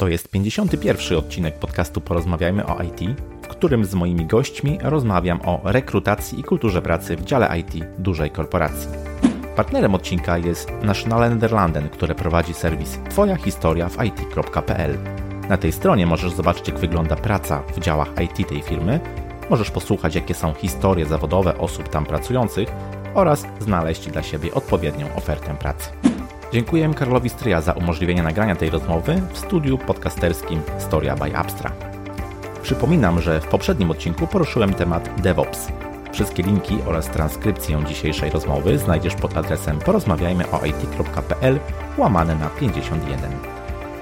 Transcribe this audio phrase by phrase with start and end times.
[0.00, 1.18] To jest 51.
[1.18, 6.82] odcinek podcastu Porozmawiajmy o IT, w którym z moimi gośćmi rozmawiam o rekrutacji i kulturze
[6.82, 8.88] pracy w dziale IT dużej korporacji.
[9.56, 14.98] Partnerem odcinka jest Nationale Nederlanden, które prowadzi serwis Twoja historia w IT.pl.
[15.48, 19.00] Na tej stronie możesz zobaczyć, jak wygląda praca w działach IT tej firmy,
[19.50, 22.68] możesz posłuchać, jakie są historie zawodowe osób tam pracujących
[23.14, 25.90] oraz znaleźć dla siebie odpowiednią ofertę pracy.
[26.52, 31.72] Dziękuję Karolowi Stryja za umożliwienie nagrania tej rozmowy w studiu podcasterskim Storia by Abstra.
[32.62, 35.68] Przypominam, że w poprzednim odcinku poruszyłem temat DevOps.
[36.12, 41.58] Wszystkie linki oraz transkrypcję dzisiejszej rozmowy znajdziesz pod adresem porozmawiajmy o it.pl
[41.98, 43.30] łamane na 51.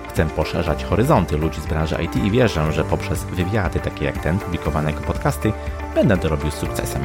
[0.08, 4.38] Chcę poszerzać horyzonty ludzi z branży IT i wierzę, że poprzez wywiady takie jak ten,
[4.38, 5.52] publikowane jako podcasty,
[5.94, 7.02] będę to robił z sukcesem.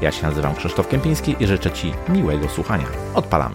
[0.00, 2.86] Ja się nazywam Krzysztof Kępiński i życzę Ci miłego słuchania.
[3.14, 3.54] Odpalamy.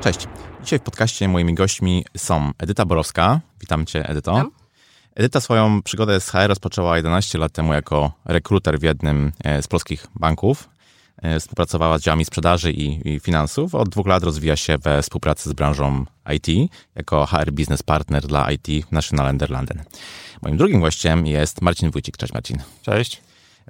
[0.00, 0.26] Cześć.
[0.62, 3.40] Dzisiaj w podcaście moimi gośćmi są Edyta Borowska.
[3.60, 4.32] Witam Cię, Edyto.
[4.34, 4.50] Witam.
[5.14, 9.68] Edyta swoją przygodę z HR rozpoczęła 11 lat temu jako rekruter w jednym e, z
[9.68, 10.68] polskich banków.
[11.22, 13.74] E, Współpracowała z działami sprzedaży i, i finansów.
[13.74, 16.04] Od dwóch lat rozwija się we współpracy z branżą
[16.34, 19.82] IT jako HR Business Partner dla IT w National Nederlanden.
[20.42, 22.16] Moim drugim gościem jest Marcin Wójcik.
[22.16, 22.58] Cześć Marcin.
[22.82, 23.22] Cześć.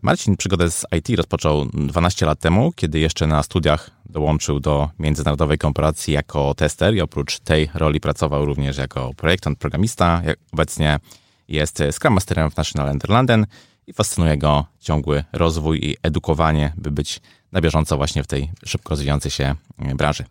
[0.03, 5.59] Marcin przygodę z IT rozpoczął 12 lat temu, kiedy jeszcze na studiach dołączył do międzynarodowej
[5.59, 10.23] korporacji jako tester i oprócz tej roli pracował również jako projektant, programista.
[10.53, 10.98] Obecnie
[11.48, 13.47] jest Scrum Masterem w National Nederlanden
[13.87, 17.21] i fascynuje go ciągły rozwój i edukowanie, by być
[17.53, 19.55] na bieżąco właśnie w tej szybko rozwijającej się
[19.95, 20.25] branży.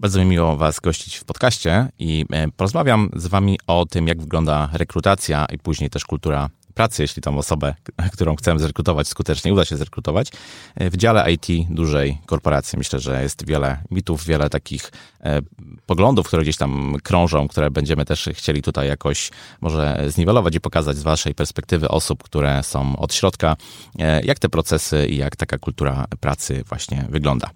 [0.00, 4.20] Bardzo mi miło Was gościć w podcaście i e, porozmawiam z Wami o tym, jak
[4.20, 7.74] wygląda rekrutacja i później też kultura pracy, jeśli tą osobę,
[8.14, 10.28] którą chcemy zrekrutować, skutecznie uda się zrekrutować,
[10.76, 12.78] w dziale IT dużej korporacji.
[12.78, 15.40] Myślę, że jest wiele mitów, wiele takich e,
[15.86, 20.96] poglądów, które gdzieś tam krążą, które będziemy też chcieli tutaj jakoś może zniwelować i pokazać
[20.96, 23.56] z Waszej perspektywy osób, które są od środka,
[23.98, 27.50] e, jak te procesy i jak taka kultura pracy właśnie wygląda.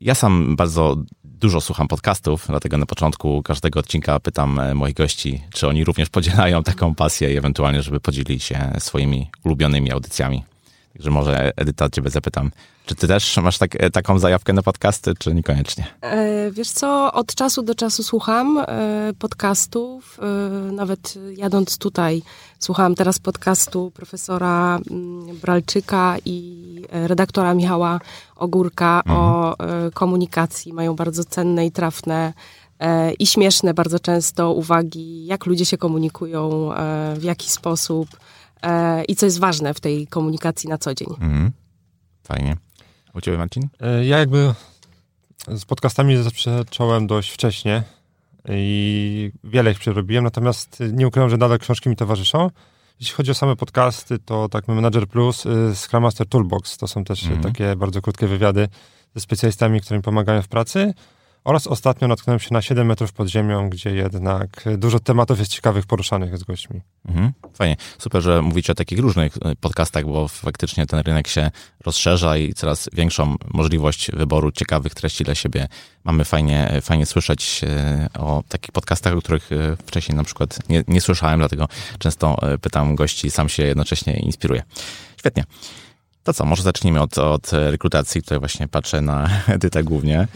[0.00, 5.42] Ja sam bardzo dużo słucham podcastów, dlatego na początku każdego odcinka pytam e, moich gości,
[5.52, 10.44] czy oni również podzielają taką pasję i ewentualnie, żeby podzielili się swoimi ulubionymi audycjami.
[10.98, 12.50] Także może Edyta, ciebie zapytam,
[12.86, 15.86] czy ty też masz tak, e, taką zajawkę na podcasty, czy niekoniecznie?
[16.00, 22.22] E, wiesz co, od czasu do czasu słucham e, podcastów, e, nawet jadąc tutaj
[22.58, 28.00] słuchałam teraz podcastu profesora mm, Bralczyka i e, redaktora Michała
[28.36, 30.72] Ogórka o e, komunikacji.
[30.72, 32.32] Mają bardzo cenne i trafne
[33.18, 36.70] i śmieszne bardzo często uwagi, jak ludzie się komunikują,
[37.16, 38.08] w jaki sposób
[39.08, 41.08] i co jest ważne w tej komunikacji na co dzień.
[41.20, 41.52] Mhm.
[42.24, 42.56] Fajnie.
[43.14, 43.68] U ciebie, Marcin?
[43.80, 44.54] E, Ja jakby
[45.48, 47.82] z podcastami zacząłem dość wcześnie
[48.48, 52.50] i wiele ich przerobiłem, natomiast nie ukrywam, że nadal książki mi towarzyszą.
[53.00, 57.04] Jeśli chodzi o same podcasty, to tak Manager Plus, y, Scrum Master Toolbox, to są
[57.04, 57.42] też Mhm.
[57.42, 58.68] takie bardzo krótkie wywiady
[59.14, 60.94] ze specjalistami, którzy mi pomagają w pracy.
[61.48, 65.86] Oraz ostatnio natknąłem się na 7 metrów pod ziemią, gdzie jednak dużo tematów jest ciekawych
[65.86, 66.80] poruszanych z gośćmi.
[67.08, 67.32] Mhm.
[67.54, 67.76] Fajnie.
[67.98, 71.50] Super, że mówicie o takich różnych e, podcastach, bo faktycznie ten rynek się
[71.84, 75.68] rozszerza i coraz większą możliwość wyboru ciekawych treści dla siebie
[76.04, 76.24] mamy.
[76.24, 81.00] Fajnie, fajnie słyszeć e, o takich podcastach, o których e, wcześniej na przykład nie, nie
[81.00, 84.62] słyszałem, dlatego często e, pytam gości, sam się jednocześnie inspiruję.
[85.16, 85.44] Świetnie.
[86.22, 88.22] To co, może zacznijmy od, od rekrutacji.
[88.22, 90.28] Tutaj właśnie patrzę na Edytę głównie.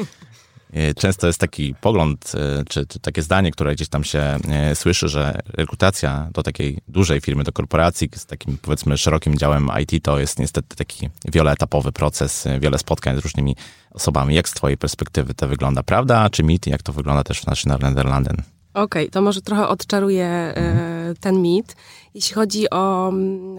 [0.73, 4.75] E, Często jest taki pogląd, e, czy, czy takie zdanie, które gdzieś tam się e,
[4.75, 10.05] słyszy, że rekrutacja do takiej dużej firmy, do korporacji z takim powiedzmy szerokim działem IT
[10.05, 13.57] to jest niestety taki wieloetapowy proces, wiele spotkań z różnymi
[13.91, 14.35] osobami.
[14.35, 16.31] Jak z twojej perspektywy to wygląda, prawda?
[16.31, 16.67] Czy mit?
[16.67, 18.37] Jak to wygląda też w National Nederlanden?
[18.75, 21.77] Okej, to może trochę odczaruję e, ten mit.
[22.15, 23.59] Jeśli chodzi o mm,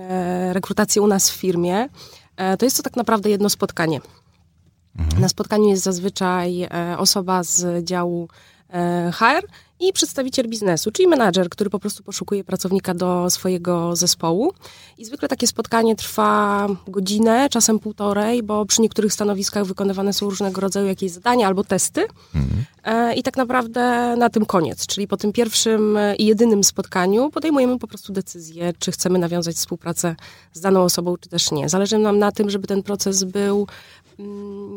[0.52, 1.88] rekrutację u nas w firmie,
[2.60, 4.02] to jest to tak naprawdę jedno spotkanie.
[5.20, 8.28] Na spotkaniu jest zazwyczaj e, osoba z działu
[8.70, 9.48] e, HR
[9.80, 14.54] i przedstawiciel biznesu, czyli menadżer, który po prostu poszukuje pracownika do swojego zespołu.
[14.98, 20.62] I zwykle takie spotkanie trwa godzinę, czasem półtorej, bo przy niektórych stanowiskach wykonywane są różnego
[20.62, 22.06] rodzaju jakieś zadania albo testy.
[22.84, 27.80] E, I tak naprawdę na tym koniec, czyli po tym pierwszym i jedynym spotkaniu podejmujemy
[27.80, 30.16] po prostu decyzję, czy chcemy nawiązać współpracę
[30.54, 31.70] z daną osobą, czy też nie.
[31.70, 33.68] Zależy nam na tym, żeby ten proces był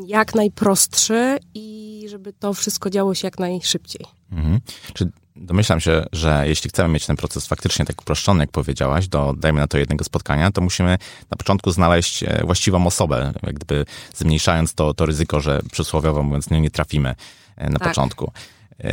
[0.07, 4.07] jak najprostszy i żeby to wszystko działo się jak najszybciej.
[4.33, 4.61] Mhm.
[4.95, 9.35] Czy domyślam się, że jeśli chcemy mieć ten proces faktycznie tak uproszczony, jak powiedziałaś, do
[9.39, 10.99] dajmy na to jednego spotkania, to musimy
[11.31, 13.85] na początku znaleźć e, właściwą osobę, jak gdyby
[14.15, 17.15] zmniejszając to, to ryzyko, że przysłowiowo mówiąc nie, nie trafimy
[17.57, 17.89] e, na Tak.
[17.89, 18.33] początku.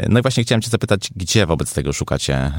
[0.09, 2.51] No i właśnie chciałem cię zapytać, gdzie wobec tego szukacie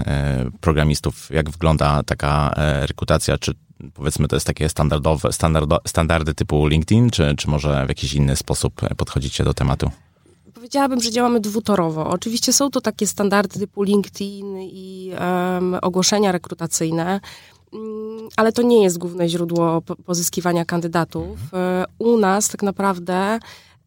[0.60, 1.30] programistów?
[1.30, 3.38] Jak wygląda taka rekrutacja?
[3.38, 3.54] Czy
[3.94, 8.36] powiedzmy to jest takie standardowe, standardo, standardy typu LinkedIn, czy, czy może w jakiś inny
[8.36, 9.90] sposób podchodzicie do tematu?
[10.54, 12.10] Powiedziałabym, że działamy dwutorowo.
[12.10, 17.20] Oczywiście są to takie standardy typu LinkedIn i um, ogłoszenia rekrutacyjne,
[17.72, 21.38] um, ale to nie jest główne źródło pozyskiwania kandydatów.
[21.52, 23.38] E, u nas tak naprawdę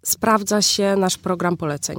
[0.04, 1.98] sprawdza się nasz program poleceń.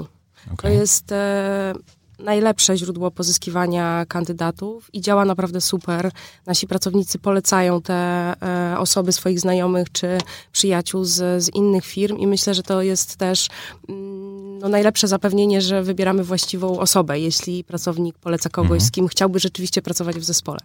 [0.52, 0.56] Okay.
[0.56, 1.74] To jest e,
[2.18, 6.10] najlepsze źródło pozyskiwania kandydatów i działa naprawdę super.
[6.46, 10.18] Nasi pracownicy polecają te e, osoby swoich znajomych czy
[10.52, 13.48] przyjaciół z, z innych firm i myślę, że to jest też
[13.88, 18.88] mm, no, najlepsze zapewnienie, że wybieramy właściwą osobę, jeśli pracownik poleca kogoś, mhm.
[18.88, 20.58] z kim chciałby rzeczywiście pracować w zespole.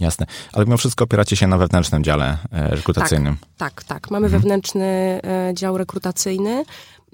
[0.00, 0.26] Jasne.
[0.52, 3.36] Ale mimo wszystko opieracie się na wewnętrznym dziale e, rekrutacyjnym.
[3.56, 3.84] Tak, tak.
[3.84, 4.10] tak.
[4.10, 4.42] Mamy mhm.
[4.42, 6.64] wewnętrzny e, dział rekrutacyjny.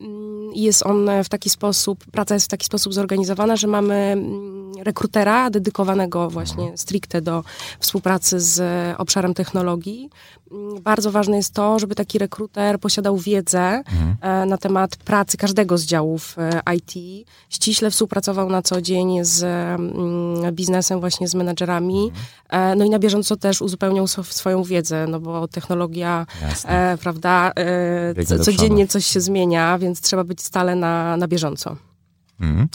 [0.03, 4.73] Mm, jest on w taki sposób, praca jest w taki sposób zorganizowana, że mamy mm,
[4.83, 7.45] rekrutera dedykowanego właśnie stricte do
[7.79, 8.63] współpracy z
[8.99, 10.11] obszarem technologii.
[10.53, 14.17] Mm, bardzo ważne jest to, żeby taki rekruter posiadał wiedzę mhm.
[14.21, 19.45] E, na temat pracy każdego z działów e, IT, ściśle współpracował na co dzień z
[20.53, 22.25] biznesem, właśnie z menedżerami, mhm.
[22.53, 26.27] E, no i na bieżąco też uzupełniał swoją wiedzę, no bo technologia,
[26.65, 31.77] e, prawda, e, codziennie coś się zmienia, więc trzeba być stale na, na bieżąco.
[32.41, 32.69] Mhm.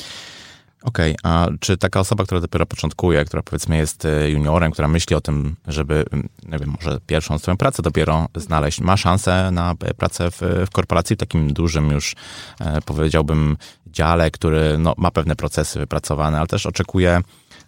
[0.83, 4.87] Okej, okay, a czy taka osoba, która dopiero początkuje, która powiedzmy jest e, juniorem, która
[4.87, 6.05] myśli o tym, żeby,
[6.45, 10.69] nie wiem, może pierwszą swoją pracę dopiero znaleźć, ma szansę na e, pracę w, w
[10.69, 12.15] korporacji, w takim dużym już,
[12.59, 17.21] e, powiedziałbym, dziale, który no, ma pewne procesy wypracowane, ale też oczekuje,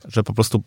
[0.08, 0.64] że po prostu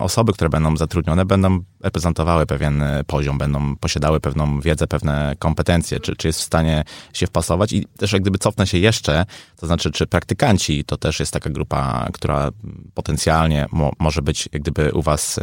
[0.00, 6.00] osoby, które będą zatrudnione, będą reprezentowały pewien e, poziom, będą posiadały pewną wiedzę, pewne kompetencje,
[6.00, 7.72] czy, czy jest w stanie się wpasować.
[7.72, 11.50] I też jak gdyby cofnę się jeszcze, to znaczy, czy praktykanci to też jest taka
[11.50, 12.50] grupa, która
[12.94, 15.40] potencjalnie mo może być jak gdyby u was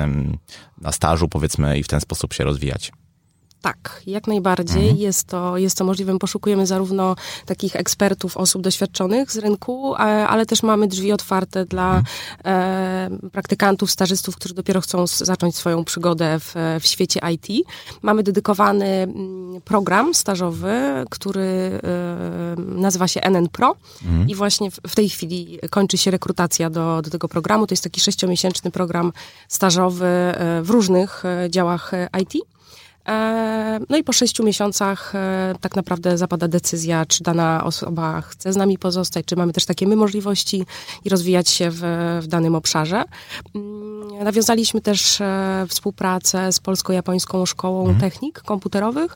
[0.81, 2.91] na stażu, powiedzmy, i w ten sposób się rozwijać.
[3.63, 4.97] Tak, jak najbardziej mhm.
[4.97, 6.19] jest, to, jest to możliwe.
[6.19, 7.15] Poszukujemy zarówno
[7.45, 9.95] takich ekspertów, osób doświadczonych z rynku,
[10.27, 12.05] ale też mamy drzwi otwarte dla mhm.
[12.45, 17.67] e, praktykantów, stażystów, którzy dopiero chcą zacząć swoją przygodę w, w świecie IT.
[18.01, 23.75] Mamy dedykowany mm, program stażowy, który e, nazywa się NN Pro
[24.05, 24.29] mhm.
[24.29, 27.67] i właśnie w, w, tej chwili kończy się rekrutacja do, do tego programu.
[27.67, 29.13] To jest taki sześciomiesięczny program
[29.47, 32.52] stażowy e, w różnych e, działach IT.
[33.07, 38.53] E, no i po sześciu miesiącach e, tak naprawdę zapada decyzja, czy dana osoba chce
[38.53, 40.65] z nami pozostać, czy mamy też takie my możliwości
[41.05, 41.81] i rozwijać się w,
[42.21, 43.03] w danym obszarze.
[43.55, 47.99] Mm, nawiązaliśmy też e, współpracę z Polsko-Japońską Szkołą mhm.
[47.99, 49.15] Technik Komputerowych,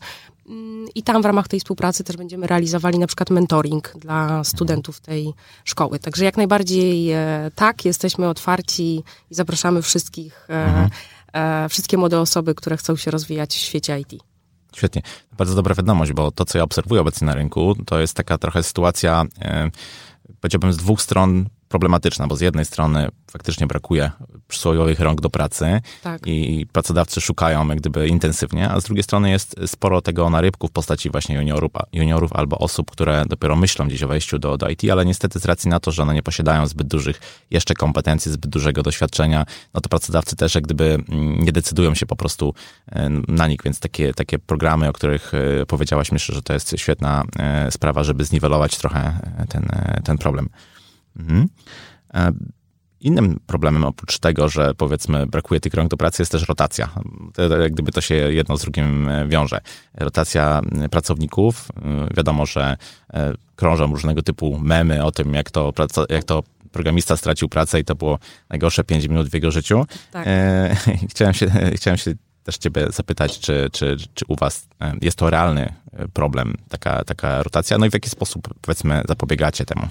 [0.50, 5.00] mm, i tam w ramach tej współpracy też będziemy realizowali na przykład mentoring dla studentów
[5.00, 6.00] tej szkoły.
[6.00, 7.12] Także jak najbardziej
[7.56, 10.90] tak, jesteśmy otwarci i zapraszamy wszystkich mhm
[11.70, 14.22] wszystkie młode osoby, które chcą się rozwijać w świecie IT.
[14.76, 15.02] Świetnie.
[15.38, 18.64] Bardzo dobra wiadomość, bo to, co ja obserwuję obecnie na rynku, to jest taka trochę
[18.64, 19.72] sytuacja, e,
[20.42, 24.12] powiedziałbym, z dwóch stron problematyczna, bo z jednej strony faktycznie brakuje
[24.48, 26.22] przysłowiowych rąk do pracy tak.
[26.26, 30.72] i pracodawcy szukają jak gdyby intensywnie, a z drugiej strony jest sporo tego narybku w
[30.72, 34.82] postaci właśnie juniorów, juniorów albo osób, które dopiero myślą gdzieś o wejściu do, do IT,
[34.92, 37.22] ale niestety z racji na to, że one nie posiadają zbyt dużych
[37.52, 42.06] jeszcze kompetencji, zbyt dużego doświadczenia, no to pracodawcy też jak gdyby mm, nie decydują się
[42.06, 42.54] po prostu
[42.90, 46.74] e, na nich, więc takie, takie programy, o których e, powiedziałaś, myślę, że to jest
[46.78, 49.20] świetna e, sprawa, żeby zniwelować trochę
[49.50, 49.70] ten,
[50.04, 50.50] ten problem.
[51.20, 51.48] Mhm.
[52.14, 52.32] E,
[53.00, 56.90] innym problemem oprócz tego, że powiedzmy brakuje tych rąk do pracy jest też rotacja.
[57.62, 59.62] Jak gdyby to się jedno z drugim e, wiąże.
[59.94, 61.68] Rotacja pracowników.
[61.78, 62.78] E, wiadomo, że
[63.56, 65.74] krążą różnego typu memy o tym, jak to,
[66.10, 68.20] jak to programista stracił pracę i to było
[68.50, 69.86] najgorsze 5 minut w jego życiu.
[70.12, 70.28] Tak.
[71.10, 74.68] Chciałem, się, chciałem się też ciebie zapytać, czy, czy, czy u was
[75.02, 75.74] jest to realny
[76.14, 79.88] problem, taka, taka rotacja, no i w jaki sposób, powiedzmy, zapobiegacie temu?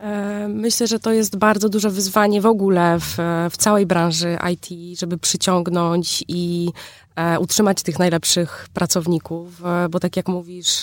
[0.00, 3.16] E, myślę, że to jest bardzo duże wyzwanie w ogóle w,
[3.50, 6.70] w całej branży IT, żeby przyciągnąć i
[7.16, 10.82] e, utrzymać tych najlepszych pracowników, e, bo tak jak mówisz,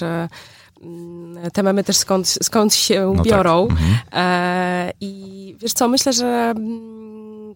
[0.81, 3.25] mm, te memy też skąd, skąd się no tak.
[3.25, 3.67] biorą.
[3.67, 3.77] Tak.
[3.77, 4.91] Mhm.
[5.01, 6.94] I wiesz co, myślę, że mm,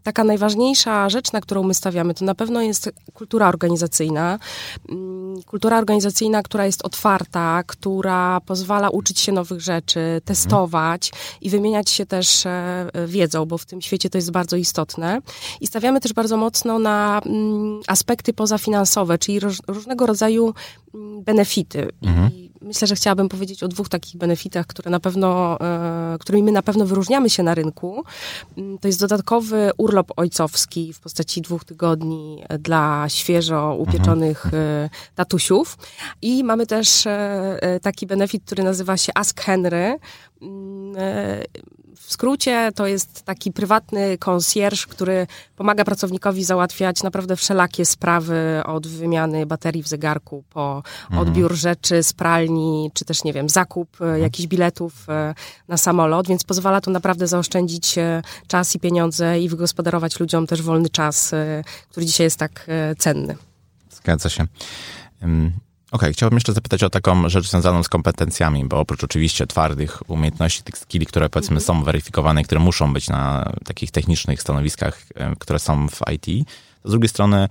[0.10, 4.40] taka najważniejsza rzecz, na którą my stawiamy, to na pewno jest kultura organizacyjna.
[4.90, 11.12] Mm, kultura organizacyjna, która jest otwarta, która pozwala uczyć się nowych rzeczy, testować
[11.42, 15.22] i wymieniać się też e, wiedzą, bo w tym świecie to jest bardzo istotne.
[15.62, 20.54] I stawiamy też bardzo mocno na mm, aspekty pozafinansowe, czyli różnego rodzaju
[20.94, 21.88] mm, benefity.
[22.02, 22.49] Mhm.
[22.62, 25.58] Myślę, że chciałabym powiedzieć o dwóch takich benefitach, które na pewno,
[26.20, 28.04] którymi my na pewno wyróżniamy się na rynku.
[28.58, 34.90] Mm, to jest dodatkowy urlop ojcowski w postaci dwóch tygodni dla świeżo upieczonych mhm.
[35.16, 35.78] tatusiów.
[36.22, 37.08] I mamy też
[37.82, 40.00] taki benefit, który nazywa się Ask Henry.
[42.00, 48.88] W skrócie to jest taki prywatny konsjerż, który pomaga pracownikowi załatwiać naprawdę wszelakie sprawy od
[48.88, 51.22] wymiany baterii w zegarku po mhm.
[51.22, 54.22] odbiór rzeczy z pralni, czy też, nie wiem, zakup e, mhm.
[54.22, 55.34] jakichś biletów e,
[55.68, 60.62] na samolot, więc pozwala to naprawdę zaoszczędzić e, czas i pieniądze i wygospodarować ludziom też
[60.62, 61.32] wolny czas,
[61.90, 63.36] który dzisiaj jest tak cenny.
[63.92, 64.46] Zgadza się.
[65.92, 70.10] Okej, okay, chciałbym jeszcze zapytać o taką rzecz związaną z kompetencjami, bo oprócz oczywiście twardych
[70.10, 71.64] umiejętności, tych skilli, które powiedzmy -hmm.
[71.64, 75.04] są weryfikowane, które muszą być na takich technicznych stanowiskach,
[75.40, 76.48] które są w IT,
[76.84, 77.48] to z drugiej strony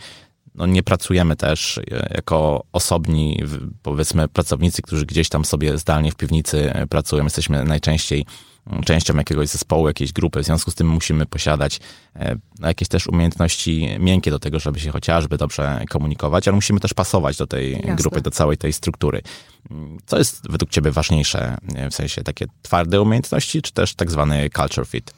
[0.54, 1.82] no, nie pracujemy też e,
[2.14, 3.44] jako osobni,
[3.82, 7.24] powiedzmy, pracownicy, którzy gdzieś tam sobie zdalnie w piwnicy e, pracują.
[7.24, 8.26] Jesteśmy najczęściej
[8.84, 10.42] częścią jakiegoś zespołu, jakiejś grupy.
[10.42, 11.80] W związku z tym musimy posiadać
[12.16, 16.94] e, jakieś też umiejętności miękkie do tego, żeby się chociażby dobrze komunikować, ale musimy też
[16.94, 17.96] pasować do tej Jasne.
[17.96, 19.22] grupy, do całej tej struktury.
[20.06, 21.56] Co jest według Ciebie ważniejsze,
[21.90, 25.14] w sensie takie twarde umiejętności, czy też tak zwany culture fit?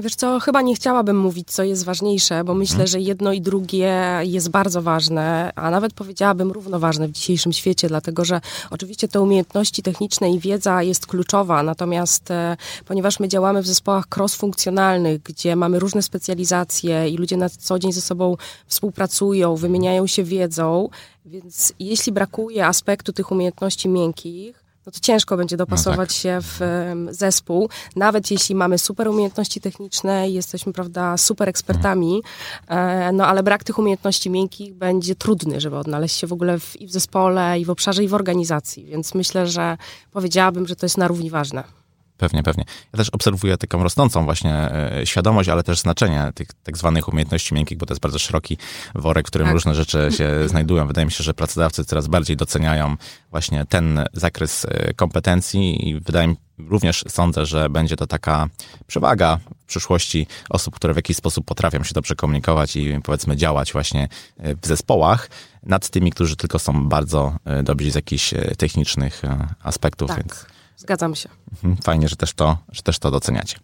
[0.00, 2.88] Wiesz co, chyba nie chciałabym mówić, co jest ważniejsze, bo myślę, mhm.
[2.88, 8.24] że jedno i drugie jest bardzo ważne, a nawet powiedziałabym równoważne w dzisiejszym świecie, dlatego
[8.24, 8.40] że
[8.70, 14.04] oczywiście te umiejętności techniczne i wiedza jest kluczowa, natomiast e, ponieważ my działamy w zespołach
[14.16, 20.24] cross-funkcjonalnych, gdzie mamy różne specjalizacje i ludzie na co dzień ze sobą współpracują, wymieniają się
[20.24, 20.88] wiedzą,
[21.26, 26.12] więc jeśli brakuje aspektu tych umiejętności miękkich, no to ciężko będzie dopasować no tak.
[26.12, 26.60] się w
[27.10, 27.68] zespół.
[27.96, 32.22] Nawet jeśli mamy super umiejętności techniczne i jesteśmy, prawda, super ekspertami,
[32.60, 33.16] mhm.
[33.16, 36.86] no ale brak tych umiejętności miękkich będzie trudny, żeby odnaleźć się w ogóle w, i
[36.86, 38.84] w zespole, i w obszarze, i w organizacji.
[38.84, 39.76] Więc myślę, że
[40.12, 41.81] powiedziałabym, że to jest na równi ważne.
[42.22, 42.64] Pewnie, pewnie.
[42.92, 47.54] Ja też obserwuję taką rosnącą właśnie e, świadomość, ale też znaczenie tych tak zwanych umiejętności
[47.54, 48.58] miękkich, bo to jest bardzo szeroki
[48.94, 49.54] worek, w którym tak.
[49.54, 50.86] różne rzeczy się znajdują.
[50.86, 52.96] Wydaje mi się, że pracodawcy coraz bardziej doceniają
[53.30, 58.48] właśnie ten zakres e, kompetencji i wydaje mi również sądzę, że będzie to taka
[58.86, 63.72] przewaga w przyszłości osób, które w jakiś sposób potrafią się dobrze komunikować i powiedzmy działać
[63.72, 65.30] właśnie e, w zespołach
[65.62, 69.22] nad tymi, którzy tylko są bardzo dobrzy z jakichś technicznych
[69.62, 70.08] aspektów.
[70.08, 70.18] Tak.
[70.18, 71.28] Więc Zgadzam się.
[71.52, 73.58] Mhm, fajnie, że też to, że też to doceniacie.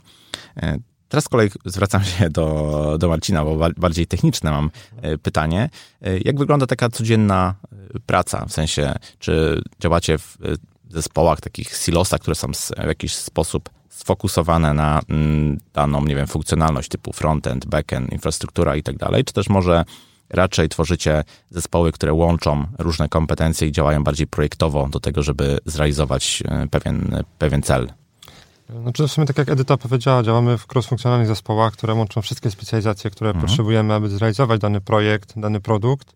[0.57, 4.71] E, teraz z kolei zwracam się do, do Marcina, bo bardziej techniczne mam
[5.03, 5.71] e, pytanie.
[6.03, 7.55] E, jak wygląda taka codzienna
[8.07, 8.45] praca?
[8.45, 10.37] W sensie, czy działacie w
[10.91, 16.89] zespołach, takich silosach, które są w jakiś sposób sfokusowane na mm, daną, nie wiem, funkcjonalność
[16.89, 19.85] typu frontend, backend, infrastruktura i tak dalej, czy też może
[20.31, 26.43] raczej tworzycie zespoły, które łączą różne kompetencje i działają bardziej projektowo do tego, żeby zrealizować
[26.49, 27.93] e, pewien, pewien cel.
[28.83, 33.11] Znaczy w sumie tak jak Edyta powiedziała, działamy w cross-funkcjonalnych zespołach, które łączą wszystkie specjalizacje,
[33.11, 33.47] które mhm.
[33.47, 36.13] potrzebujemy, aby zrealizować dany projekt, dany produkt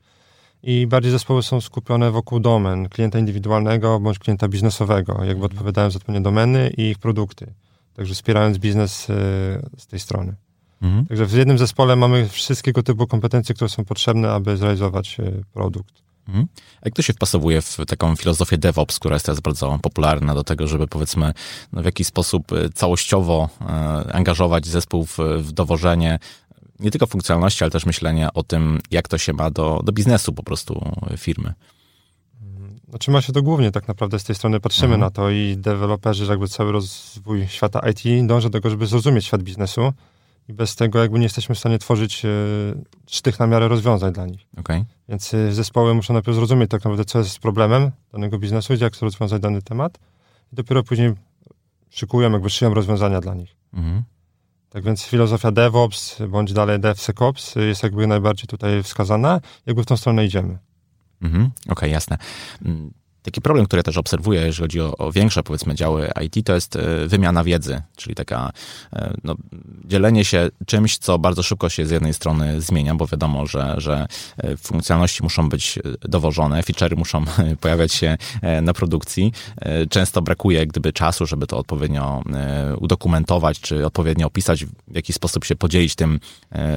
[0.62, 5.45] i bardziej zespoły są skupione wokół domen klienta indywidualnego bądź klienta biznesowego, jakby mhm.
[5.45, 7.52] odpowiadając odpowiednio domeny i ich produkty.
[7.95, 9.14] Także wspierając biznes e,
[9.78, 10.35] z tej strony.
[10.83, 11.07] Mhm.
[11.07, 16.03] Także w jednym zespole mamy wszystkiego typu kompetencje, które są potrzebne, aby zrealizować e, produkt.
[16.29, 16.47] Mhm.
[16.77, 20.45] A jak to się wpasowuje w taką filozofię DevOps, która jest teraz bardzo popularna do
[20.45, 21.33] tego, żeby powiedzmy
[21.73, 23.65] no w jakiś sposób e, całościowo e,
[24.12, 26.19] angażować zespół w, w dowożenie
[26.81, 30.33] nie tylko funkcjonalności, ale też myślenia o tym, jak to się ma do, do biznesu
[30.33, 31.53] po prostu firmy.
[32.89, 35.01] Znaczy ma się to głównie tak naprawdę z tej strony patrzymy mhm.
[35.01, 39.43] na to i deweloperzy, jakby cały rozwój świata IT dąży do tego, żeby zrozumieć świat
[39.43, 39.93] biznesu,
[40.49, 42.28] i bez tego jakby nie jesteśmy w stanie tworzyć e,
[43.06, 44.46] sztych na miarę rozwiązań dla nich.
[44.56, 44.84] Okay.
[45.08, 49.06] Więc e, zespoły muszą najpierw zrozumieć tak naprawdę, co jest problemem danego biznesu, jak chcą
[49.06, 49.99] rozwiązać dany temat
[50.52, 51.14] i dopiero później
[51.90, 53.56] szykują, jakby szyją rozwiązania dla nich.
[53.75, 54.02] Mhm.
[54.70, 59.96] Tak więc filozofia DevOps, bądź dalej DevSecOps jest jakby najbardziej tutaj wskazana, jakby w tą
[59.96, 60.58] stronę idziemy.
[61.22, 61.44] Mhm.
[61.44, 62.18] Okej, okay, jasne.
[63.23, 66.55] Taki problem, który ja też obserwuję, jeżeli chodzi o, o, większe, powiedzmy, działy IT, to
[66.55, 68.52] jest e, wymiana wiedzy, czyli taka
[68.93, 69.35] e, no,
[69.85, 74.07] dzielenie się czymś, co bardzo szybko się z jednej strony zmienia, bo wiadomo, że, że
[74.38, 77.25] e, funkcjonalności muszą być dowożone, feature'y muszą
[77.61, 78.19] pojawiać się
[78.62, 79.33] na produkcji.
[79.91, 82.23] Często brakuje gdyby czasu, żeby to odpowiednio
[82.79, 86.21] udokumentować, czy odpowiednio opisać, w jaki sposób się podzielić tym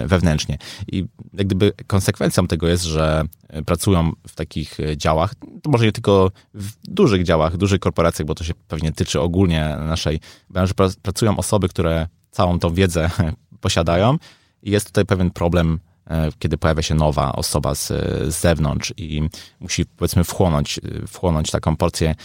[0.06, 0.58] wewnętrznie.
[0.92, 3.26] I jak gdyby konsekwencją tego jest, że
[3.66, 8.44] pracują w takich działach, to może nie tylko w dużych działach, dużych korporacjach, bo to
[8.44, 13.10] się pewnie tyczy ogólnie naszej branży, pracują osoby, które całą tą wiedzę
[13.62, 14.18] posiadają
[14.64, 17.88] i jest tutaj pewien problem e, kiedy pojawia się nowa osoba z,
[18.34, 22.16] z zewnątrz i musi powiedzmy wchłonąć, wchłonąć taką porcję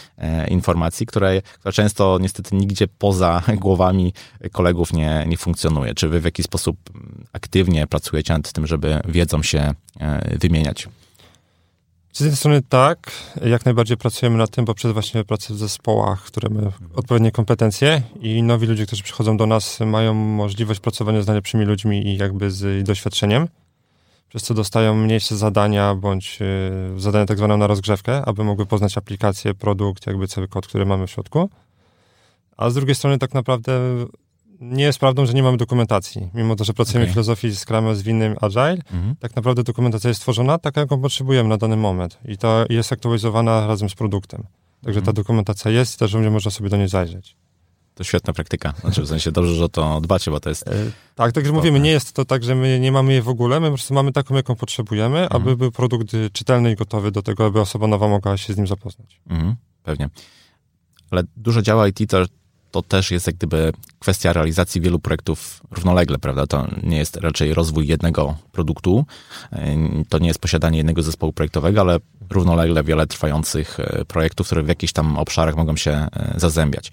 [0.49, 4.13] informacji, które, która często niestety nigdzie poza głowami
[4.53, 5.95] kolegów nie, nie funkcjonuje.
[5.95, 6.77] Czy wy w jakiś sposób
[7.33, 9.75] aktywnie pracujecie nad tym, żeby wiedzą się
[10.41, 10.89] wymieniać?
[12.13, 13.13] Z jednej strony tak,
[13.45, 18.43] jak najbardziej pracujemy nad tym poprzez właśnie pracę w zespołach, które mają odpowiednie kompetencje i
[18.43, 22.87] nowi ludzie, którzy przychodzą do nas mają możliwość pracowania z najlepszymi ludźmi i jakby z
[22.87, 23.49] doświadczeniem,
[24.29, 26.39] przez co dostają mniejsze zadania bądź
[26.97, 30.87] y, zadania tak zwane na rozgrzewkę, aby mogły poznać aplikację, produkt, jakby cały kod, który
[30.87, 31.51] mamy w środku.
[32.57, 33.73] A z drugiej strony tak naprawdę
[34.61, 36.29] nie jest prawdą, że nie mamy dokumentacji.
[36.35, 37.11] Mimo to, że pracujemy okay.
[37.11, 39.17] w filozofii Scrum z winnym Agile, mhm.
[39.21, 42.19] tak naprawdę dokumentacja jest tworzona taka, jaką potrzebujemy na dany moment.
[42.25, 44.43] I to jest aktualizowana razem z produktem.
[44.83, 45.07] Także mhm.
[45.07, 47.37] ta dokumentacja jest i też będzie można sobie do niej zajrzeć.
[47.95, 48.73] To świetna praktyka.
[48.81, 50.69] Znaczy w sensie dobrze, że o to dbacie, bo to jest...
[50.69, 50.73] E,
[51.15, 53.67] tak, także mówimy, nie jest to tak, że my nie mamy jej w ogóle, my
[53.67, 55.43] po prostu mamy taką, jaką potrzebujemy, mhm.
[55.43, 58.67] aby był produkt czytelny i gotowy do tego, aby osoba nowa mogła się z nim
[58.67, 59.21] zapoznać.
[59.31, 60.09] Mhm, pewnie.
[61.11, 62.25] Ale dużo działa IT to
[62.71, 66.47] to też jest jak gdyby kwestia realizacji wielu projektów równolegle, prawda?
[66.47, 69.05] To nie jest raczej rozwój jednego produktu,
[70.09, 71.99] to nie jest posiadanie jednego zespołu projektowego, ale
[72.31, 76.91] równolegle wiele trwających e, projektów, które w jakichś tam obszarach mogą się e, zazębiać.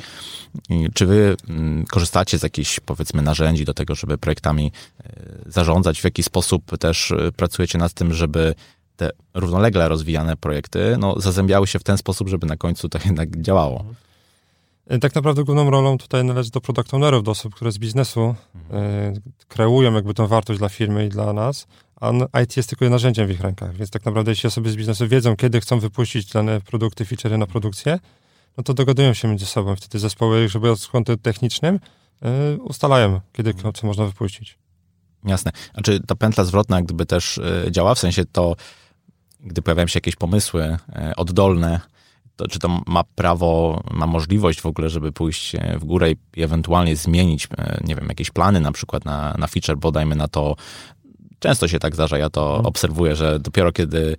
[0.93, 5.11] Czy wy mm, korzystacie z jakichś, powiedzmy, narzędzi do tego, żeby projektami e,
[5.45, 6.01] zarządzać?
[6.01, 8.55] W jaki sposób też pracujecie nad tym, żeby
[8.95, 13.41] te równolegle rozwijane projekty no, zazębiały się w ten sposób, żeby na końcu to jednak
[13.41, 13.85] działało?
[14.87, 18.35] E, tak naprawdę główną rolą tutaj należy do product ownerów, do osób, które z biznesu
[18.55, 18.83] mhm.
[19.15, 21.67] y, kreują jakby tą wartość dla firmy i dla nas,
[22.31, 25.07] a IT jest tylko narzędziem w ich rękach, więc tak naprawdę jeśli osoby z biznesu
[25.07, 27.99] wiedzą, kiedy chcą wypuścić dane produkty, featurey na produkcję,
[28.57, 29.75] no to dogadują się między sobą.
[29.75, 31.79] Wtedy zespoły, żeby od skądu technicznym,
[32.55, 33.73] y, ustalają, kiedy mhm.
[33.73, 34.57] co można wypuścić.
[35.23, 35.51] Jasne.
[35.73, 37.95] A czy ta pętla zwrotna gdyby też y, działa?
[37.95, 38.55] W sensie to,
[39.39, 40.77] gdy pojawiają się jakieś pomysły
[41.17, 41.79] oddolne,
[42.37, 46.95] to, czy to ma prawo, ma możliwość w ogóle, żeby pójść w górę i ewentualnie
[46.95, 50.55] zmienić, e, nie wiem, jakieś plany na przykład na, na feature, bo dajmy na to,
[51.39, 52.65] często się tak zdarza, ja to hmm.
[52.65, 54.15] obserwuję, że dopiero kiedy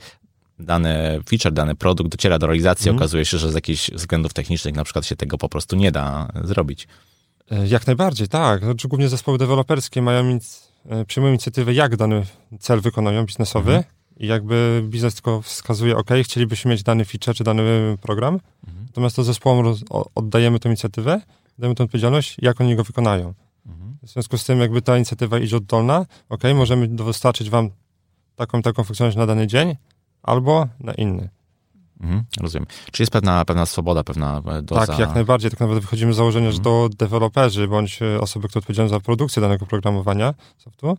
[0.59, 2.99] dany feature, dany produkt dociera do realizacji, hmm.
[2.99, 6.29] okazuje się, że z jakichś względów technicznych na przykład się tego po prostu nie da
[6.45, 6.89] zrobić.
[7.51, 8.65] E, jak najbardziej, tak.
[8.65, 10.39] Znaczy, głównie zespoły deweloperskie mają,
[10.89, 12.27] e, przyjmują inicjatywę, jak dany
[12.61, 17.45] cel wykonują biznesowy, hmm i jakby biznes tylko wskazuje, ok, chcielibyśmy mieć dany feature czy
[17.45, 18.87] dany program, mhm.
[18.87, 21.21] natomiast to zespołom roz, oddajemy tę inicjatywę,
[21.59, 23.35] dajemy tę odpowiedzialność, jak oni go wykonają.
[23.67, 23.97] Mhm.
[24.03, 27.71] W związku z tym jakby ta inicjatywa idzie oddolna, ok, możemy dostarczyć wam
[28.37, 29.77] taką taką funkcjonalność na dany dzień
[30.23, 31.29] albo na inny.
[32.01, 32.67] Mhm, rozumiem.
[32.93, 34.87] Czy jest pewna, pewna swoboda, pewna e, doza...
[34.87, 35.51] Tak, jak najbardziej.
[35.51, 36.57] Tak naprawdę wychodzimy z założenia, mhm.
[36.57, 40.99] że to deweloperzy bądź e, osoby, które odpowiedzialne za produkcję danego programowania softu,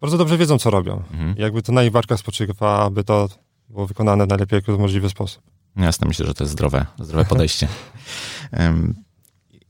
[0.00, 1.02] bardzo dobrze wiedzą, co robią.
[1.12, 1.34] Mhm.
[1.38, 3.28] jakby to na ich barkach spoczywa, aby to
[3.68, 5.42] było wykonane w najlepiej możliwy sposób.
[5.76, 7.68] Jasne, myślę, że to jest zdrowe, zdrowe podejście.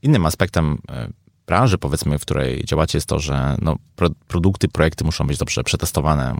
[0.01, 1.07] Innym aspektem e,
[1.45, 5.63] branży, powiedzmy, w której działacie, jest to, że no, pro, produkty, projekty muszą być dobrze
[5.63, 6.35] przetestowane.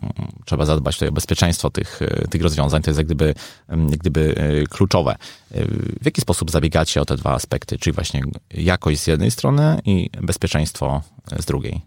[0.46, 2.82] Trzeba zadbać tutaj o bezpieczeństwo tych, e, tych rozwiązań.
[2.82, 3.34] To jest jak gdyby,
[3.70, 5.16] jak gdyby e, kluczowe.
[6.02, 8.22] W jaki sposób zabiegacie o te dwa aspekty, czyli właśnie
[8.54, 11.02] jakość z jednej strony i bezpieczeństwo
[11.40, 11.82] z drugiej?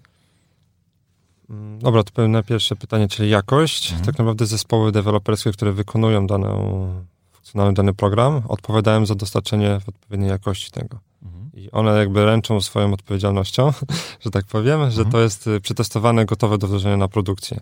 [1.51, 3.91] Mm, dobra, to pewne pierwsze pytanie, czyli jakość.
[3.91, 4.07] Mhm.
[4.07, 10.31] Tak naprawdę zespoły deweloperskie, które wykonują daną, funkcjonalny dany program, odpowiadają za dostarczenie w odpowiedniej
[10.31, 10.99] jakości tego.
[11.23, 11.51] Mhm.
[11.55, 13.73] I one jakby ręczą swoją odpowiedzialnością,
[14.25, 14.91] że tak powiem, mhm.
[14.91, 17.61] że to jest y, przetestowane, gotowe do wdrożenia na produkcję.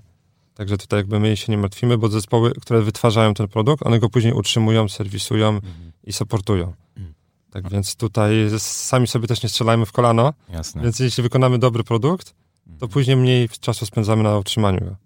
[0.54, 4.08] Także tutaj jakby my się nie martwimy, bo zespoły, które wytwarzają ten produkt, one go
[4.08, 5.92] później utrzymują, serwisują mhm.
[6.04, 6.72] i supportują.
[6.96, 7.14] Mhm.
[7.50, 10.32] Tak więc tutaj sami sobie też nie strzelajmy w kolano.
[10.48, 10.82] Jasne.
[10.82, 12.34] Więc jeśli wykonamy dobry produkt,
[12.78, 14.96] to później mniej czasu spędzamy na utrzymaniu go.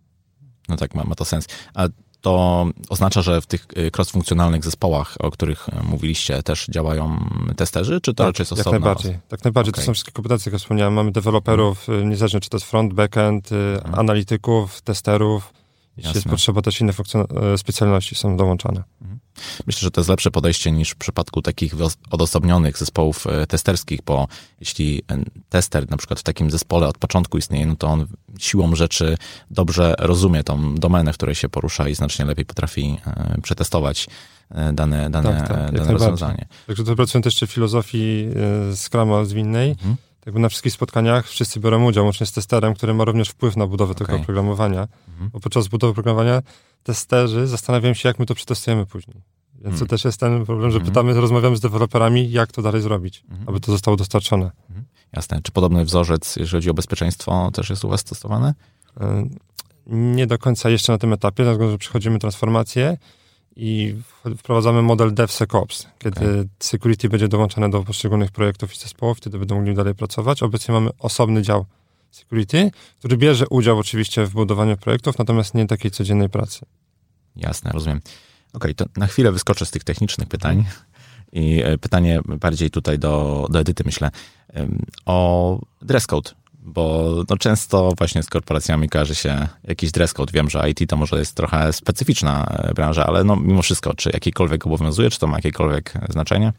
[0.69, 1.47] No tak, ma, ma to sens.
[1.75, 1.89] A
[2.21, 8.01] to oznacza, że w tych y, cross-funkcjonalnych zespołach, o których y, mówiliście, też działają testerzy,
[8.01, 8.73] czy to tak, raczej jest osobna?
[8.73, 9.19] Jak najbardziej.
[9.29, 9.73] Tak najbardziej.
[9.73, 9.83] Okay.
[9.83, 10.95] To są wszystkie kompetencje, jak wspomniałem.
[10.95, 12.11] Mamy deweloperów, hmm.
[12.11, 13.95] niezależnie czy to jest front, backend, hmm.
[13.95, 15.53] analityków, testerów.
[15.97, 16.93] Jeśli jest potrzeba, też inne
[17.57, 18.83] specjalności są dołączane.
[19.03, 19.21] Mhm.
[19.67, 21.75] Myślę, że to jest lepsze podejście niż w przypadku takich
[22.11, 24.29] odosobnionych zespołów e, testerskich, bo
[24.61, 28.07] jeśli e, tester na przykład w takim zespole od początku istnieje, no to on
[28.39, 29.17] siłą rzeczy
[29.51, 34.07] dobrze rozumie tą domenę, w której się porusza i znacznie lepiej potrafi e, przetestować
[34.73, 36.47] dane, dane, tak, tak, dane rozwiązanie.
[36.67, 38.29] Także to pracuję też w filozofii
[38.75, 39.71] Scrama zwinnej.
[39.71, 43.57] Mhm jakby na wszystkich spotkaniach wszyscy biorą udział, łącznie z testerem, który ma również wpływ
[43.57, 44.07] na budowę okay.
[44.07, 44.89] tego oprogramowania.
[45.09, 45.31] Mhm.
[45.31, 46.43] Bo podczas budowy oprogramowania
[46.83, 49.23] testerzy zastanawiają się, jak my to przetestujemy później.
[49.55, 49.79] Więc mhm.
[49.79, 50.93] to też jest ten problem, że mhm.
[50.93, 53.49] pytamy, rozmawiamy z deweloperami, jak to dalej zrobić, mhm.
[53.49, 54.51] aby to zostało dostarczone.
[54.69, 54.87] Mhm.
[55.13, 55.41] Jasne.
[55.43, 58.55] Czy podobny wzorzec, jeżeli chodzi o bezpieczeństwo, też jest u Was stosowany?
[59.87, 62.97] nie do końca jeszcze na tym etapie, dlatego że przechodzimy transformację
[63.57, 63.95] i
[64.39, 66.49] wprowadzamy model DevSecOps, kiedy okay.
[66.61, 70.43] security będzie dołączane do poszczególnych projektów i zespołów, wtedy będą mogli dalej pracować.
[70.43, 71.67] Obecnie mamy osobny dział
[72.11, 76.67] security, który bierze udział oczywiście w budowaniu projektów, natomiast nie takiej codziennej pracy.
[77.37, 78.01] Jasne, rozumiem.
[78.53, 80.65] Okej, okay, to na chwilę wyskoczę z tych technicznych pytań.
[81.33, 84.11] I e, pytanie bardziej tutaj do, do Edyty, myślę,
[85.07, 86.31] o dress code
[86.67, 90.33] bo no często właśnie z korporacjami kojarzy się jakiś dress code.
[90.33, 94.11] Wiem, że IT to może jest trochę specyficzna e, branża, ale no mimo wszystko, czy
[94.13, 96.53] jakikolwiek obowiązuje, czy to ma jakiekolwiek znaczenie?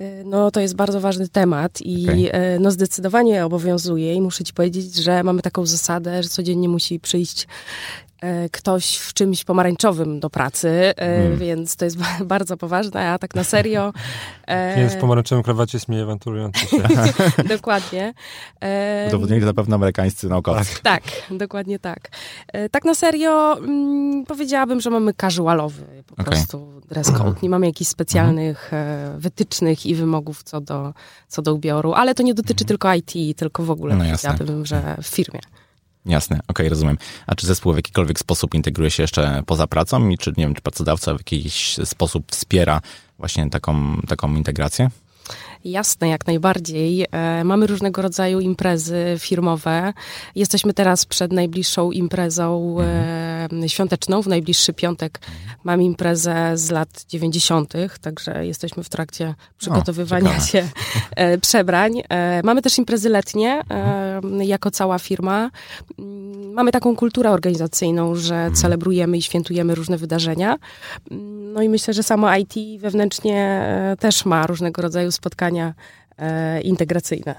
[0.00, 2.32] E, no, to jest bardzo ważny temat i okay.
[2.32, 7.00] E, no, zdecydowanie obowiązuje i muszę ci powiedzieć, że mamy taką zasadę, że codziennie musi
[7.00, 8.05] przyjść E,
[8.52, 11.36] ktoś w czymś pomarańczowym do pracy, hmm.
[11.36, 13.92] więc to jest bardzo poważne, a tak na serio...
[14.74, 16.76] Klient w pomarańczowym krawacie jest mniej awanturujący się.
[17.56, 18.14] dokładnie.
[19.08, 20.82] Udowodnili to na pewno amerykańscy naukowcy.
[20.82, 22.08] Tak, tak dokładnie tak.
[22.52, 26.24] E, tak na serio mm, powiedziałabym, że mamy casualowy po okay.
[26.24, 27.34] prostu dress code.
[27.42, 28.70] Nie mamy jakichś specjalnych
[29.18, 30.94] wytycznych i wymogów co do,
[31.28, 32.68] co do ubioru, ale to nie dotyczy mhm.
[32.68, 35.40] tylko IT, tylko w ogóle no powiedziałabym, że w firmie.
[36.06, 36.98] Jasne, okej, okay, rozumiem.
[37.26, 40.54] A czy zespół w jakikolwiek sposób integruje się jeszcze poza pracą i czy, nie wiem,
[40.54, 42.80] czy pracodawca w jakiś sposób wspiera
[43.18, 44.90] właśnie taką, taką integrację?
[45.70, 47.06] Jasne, jak najbardziej.
[47.12, 49.92] E, mamy różnego rodzaju imprezy firmowe.
[50.34, 53.68] Jesteśmy teraz przed najbliższą imprezą mhm.
[53.68, 54.22] świąteczną.
[54.22, 55.20] W najbliższy piątek
[55.64, 60.68] mamy imprezę z lat 90., także jesteśmy w trakcie przygotowywania o, się
[61.16, 62.02] e, przebrań.
[62.44, 64.42] Mamy też imprezy letnie, mhm.
[64.42, 65.50] jako cała firma.
[66.52, 68.54] Mamy taką kulturę organizacyjną, że mhm.
[68.54, 70.58] celebrujemy i świętujemy różne wydarzenia.
[71.54, 73.66] No i myślę, że samo IT wewnętrznie
[73.98, 75.55] też ma różnego rodzaju spotkania
[76.18, 77.34] e, integracyjne.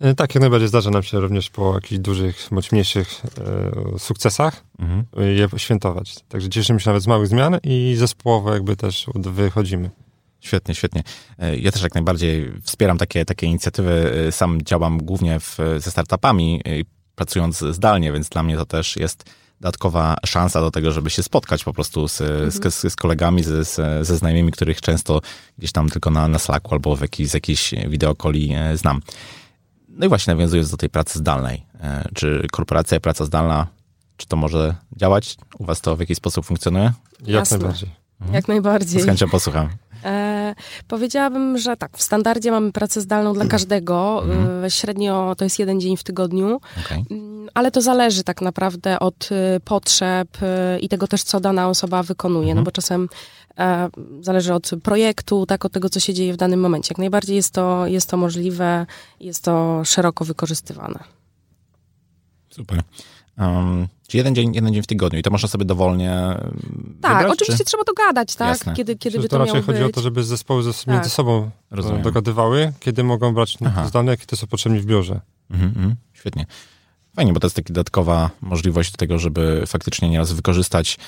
[0.00, 3.22] E, tak, jak najbardziej zdarza nam się również po jakichś dużych bądź mniejszych
[3.94, 5.04] e, sukcesach mhm.
[5.36, 6.14] je świętować.
[6.28, 9.90] Także cieszymy się nawet z małych zmian i zespołowo jakby też wychodzimy.
[10.40, 11.02] Świetnie, świetnie.
[11.38, 14.12] E, ja też jak najbardziej wspieram takie, takie inicjatywy.
[14.30, 16.62] Sam działam głównie w, ze startupami,
[17.14, 19.24] pracując zdalnie, więc dla mnie to też jest
[19.60, 22.70] dodatkowa szansa do tego, żeby się spotkać po prostu z, mhm.
[22.70, 25.20] z, z, kolegami, z, ze znajomymi, których często
[25.58, 29.00] gdzieś tam tylko na, na Slacku albo w jakiś, z jakiejś wideokoli e, znam.
[29.88, 31.66] No i właśnie nawiązując do tej pracy zdalnej.
[31.80, 33.66] E, czy korporacja i praca zdalna,
[34.16, 35.36] czy to może działać?
[35.58, 36.92] U was to w jakiś sposób funkcjonuje?
[37.20, 37.58] Jak Jasne.
[37.58, 37.90] najbardziej.
[38.20, 38.34] Mhm.
[38.34, 39.02] Jak najbardziej.
[39.02, 39.68] Z chęcią posłucham.
[40.04, 40.54] E,
[40.88, 44.22] powiedziałabym, że tak, w standardzie mamy pracę zdalną dla każdego.
[44.24, 44.64] Mhm.
[44.64, 47.04] E, średnio to jest jeden dzień w tygodniu, okay.
[47.54, 52.02] Ale to zależy tak naprawdę od e, potrzeb e, i tego też, co dana osoba
[52.02, 52.56] wykonuje, no mhm.
[52.56, 53.08] no bo czasem
[53.58, 53.88] e,
[54.20, 56.88] zależy od projektu, tak, od tego, co się dzieje w danym momencie.
[56.90, 58.86] Jak najbardziej jest to, jest to możliwe,
[59.20, 60.98] jest to szeroko wykorzystywane.
[62.50, 62.80] Super.
[63.38, 66.14] Um, czy jeden dzień, jeden dzień w tygodniu i to można sobie dowolnie
[67.00, 67.70] Tak, wybrać, oczywiście czy?
[67.70, 68.48] trzeba dogadać, tak?
[68.48, 68.74] Jasne.
[68.74, 69.88] Kiedy, kiedy by to, to raczej chodzi być.
[69.88, 70.86] o to, żeby zespoły ze, tak.
[70.86, 72.02] między sobą e, Rozumiem.
[72.02, 75.20] dogadywały, kiedy mogą brać zdane, kiedy są potrzebni w biurze.
[75.50, 76.46] Mhm, mhm, świetnie.
[77.18, 80.98] Fajnie, bo to jest taka dodatkowa możliwość do tego, żeby faktycznie nieraz wykorzystać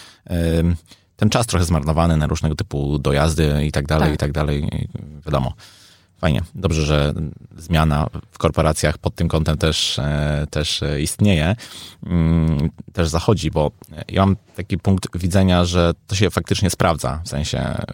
[1.16, 4.14] ten czas trochę zmarnowany na różnego typu dojazdy i tak dalej, tak.
[4.14, 4.88] i tak dalej.
[5.26, 5.52] Wiadomo.
[6.18, 6.42] Fajnie.
[6.54, 7.14] Dobrze, że
[7.56, 11.56] zmiana w korporacjach pod tym kątem też, e, też istnieje,
[12.06, 13.70] mm, też zachodzi, bo
[14.08, 17.20] ja mam taki punkt widzenia, że to się faktycznie sprawdza.
[17.24, 17.84] W sensie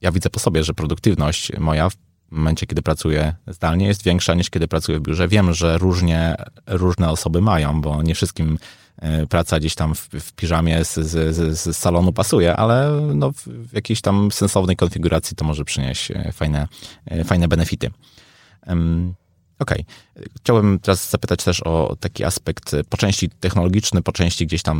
[0.00, 1.88] ja widzę po sobie, że produktywność moja
[2.32, 5.28] w momencie, kiedy pracuję zdalnie, jest większa niż kiedy pracuję w biurze.
[5.28, 6.34] Wiem, że różnie
[6.66, 8.58] różne osoby mają, bo nie wszystkim
[9.00, 13.72] E, praca gdzieś tam w, w piżamie z, z, z, salonu pasuje, ale no w
[13.72, 16.68] jakiejś tam sensownej konfiguracji to może przynieść e, fajne,
[17.06, 17.90] e, fajne benefity.
[19.58, 19.84] Okej.
[20.18, 20.28] Okay.
[20.36, 24.78] Chciałbym teraz zapytać też o taki aspekt po części technologiczny, po części gdzieś tam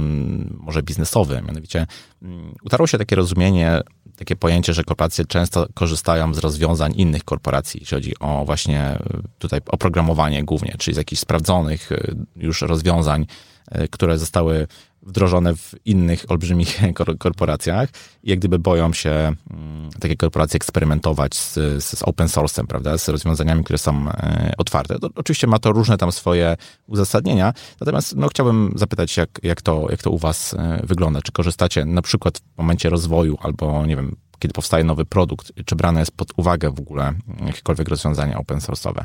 [0.57, 1.43] może biznesowy.
[1.47, 1.87] Mianowicie
[2.23, 3.81] mm, utarło się takie rozumienie,
[4.21, 8.99] takie pojęcie, że korporacje często korzystają z rozwiązań innych korporacji, jeśli chodzi o właśnie
[9.39, 11.91] tutaj oprogramowanie głównie, czyli z jakichś sprawdzonych
[12.37, 13.27] już rozwiązań,
[13.71, 14.67] E, które zostały
[15.11, 16.81] wdrożone w innych olbrzymich
[17.19, 17.89] korporacjach
[18.23, 23.09] i jak gdyby boją się mm, takie korporacje eksperymentować z, z open source'em, prawda, z
[23.09, 24.99] rozwiązaniami, które są e, otwarte.
[24.99, 29.87] To, oczywiście ma to różne tam swoje uzasadnienia, natomiast no, chciałbym zapytać, jak, jak, to,
[29.91, 31.23] jak to u was e, wygląda?
[31.23, 35.77] Czy korzystacie na przykład w momencie rozwoju albo, nie wiem, kiedy powstaje nowy produkt, czy
[35.77, 37.13] brane jest pod uwagę w ogóle
[37.47, 39.05] jakiekolwiek rozwiązania open source'owe?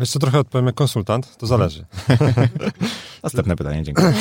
[0.00, 1.84] Jeszcze trochę odpowiem jak konsultant, to zależy.
[3.22, 4.14] Następne pytanie, dziękuję.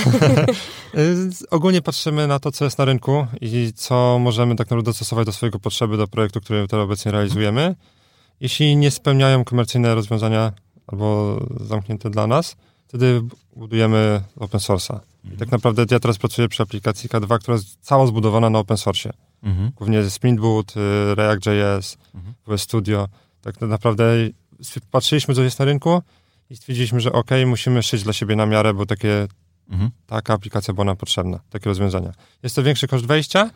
[1.51, 5.32] Ogólnie patrzymy na to, co jest na rynku i co możemy tak naprawdę dostosować do
[5.32, 7.75] swojego potrzeby, do projektu, który teraz obecnie realizujemy.
[8.39, 10.51] Jeśli nie spełniają komercyjne rozwiązania
[10.88, 12.56] albo zamknięte dla nas,
[12.88, 13.21] wtedy
[13.56, 14.99] budujemy open source'a.
[15.34, 18.77] I tak naprawdę ja teraz pracuję przy aplikacji K2, która jest cała zbudowana na open
[18.77, 19.13] source.
[19.43, 19.71] Mhm.
[19.75, 22.58] Głównie Spring Boot, y, React.js, mhm.
[22.58, 23.08] Studio.
[23.41, 24.06] Tak naprawdę
[24.91, 26.02] patrzyliśmy, co jest na rynku
[26.49, 29.28] i stwierdziliśmy, że ok, musimy szyć dla siebie na miarę, bo takie,
[29.69, 29.91] mhm.
[30.08, 32.13] taka aplikacja była nam potrzebna, takie rozwiązania.
[32.43, 33.49] Jest to większy koszt wejścia,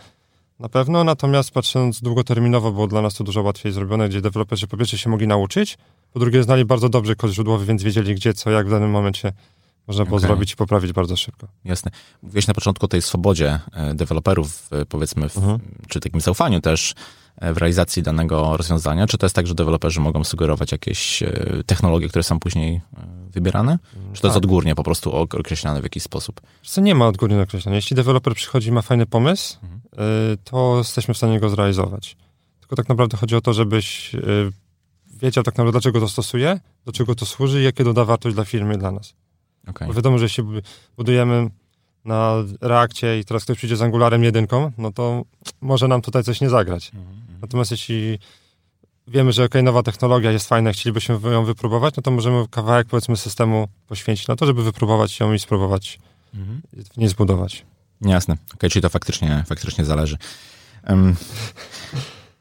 [0.59, 4.77] na pewno, natomiast patrząc długoterminowo, było dla nas to dużo łatwiej zrobione, gdzie deweloperzy po
[4.77, 5.77] pierwsze się mogli nauczyć,
[6.13, 9.33] po drugie znali bardzo dobrze kod źródłowy, więc wiedzieli gdzie, co, jak w danym momencie
[9.87, 10.27] można było okay.
[10.27, 11.47] zrobić i poprawić bardzo szybko.
[11.65, 11.91] Jasne.
[12.21, 15.59] Mówiłeś na początku o tej swobodzie e, deweloperów, powiedzmy, w, mhm.
[15.87, 16.95] czy takim zaufaniu też e,
[17.41, 19.07] w realizacji danego rozwiązania.
[19.07, 22.81] Czy to jest tak, że deweloperzy mogą sugerować jakieś e, technologie, które są później
[23.31, 23.79] wybierane?
[24.13, 24.23] Czy to tak.
[24.23, 26.41] jest odgórnie po prostu określane w jakiś sposób?
[26.63, 27.75] Co nie ma odgórnie określane.
[27.75, 29.81] Jeśli deweloper przychodzi i ma fajny pomysł, mhm.
[30.43, 32.17] to jesteśmy w stanie go zrealizować.
[32.59, 34.15] Tylko tak naprawdę chodzi o to, żebyś
[35.21, 38.45] wiedział tak naprawdę, dlaczego to stosuje, do czego to służy i jakie doda wartość dla
[38.45, 39.13] firmy, dla nas.
[39.67, 39.87] Okay.
[39.87, 40.43] Bo wiadomo, że jeśli
[40.97, 41.49] budujemy
[42.05, 45.23] na reakcie i teraz ktoś przyjdzie z Angularem jedynką, no to
[45.61, 46.91] może nam tutaj coś nie zagrać.
[46.91, 47.26] -hmm.
[47.41, 48.19] Natomiast jeśli
[49.07, 53.17] wiemy, że ok, nowa technologia jest fajna, chcielibyśmy ją wypróbować, no to możemy kawałek powiedzmy
[53.17, 55.99] systemu poświęcić na to, żeby wypróbować ją i spróbować
[56.93, 57.65] w niej zbudować.
[58.01, 58.37] Jasne.
[58.53, 60.17] Ok, czyli to faktycznie, faktycznie zależy.
[60.89, 61.15] Um,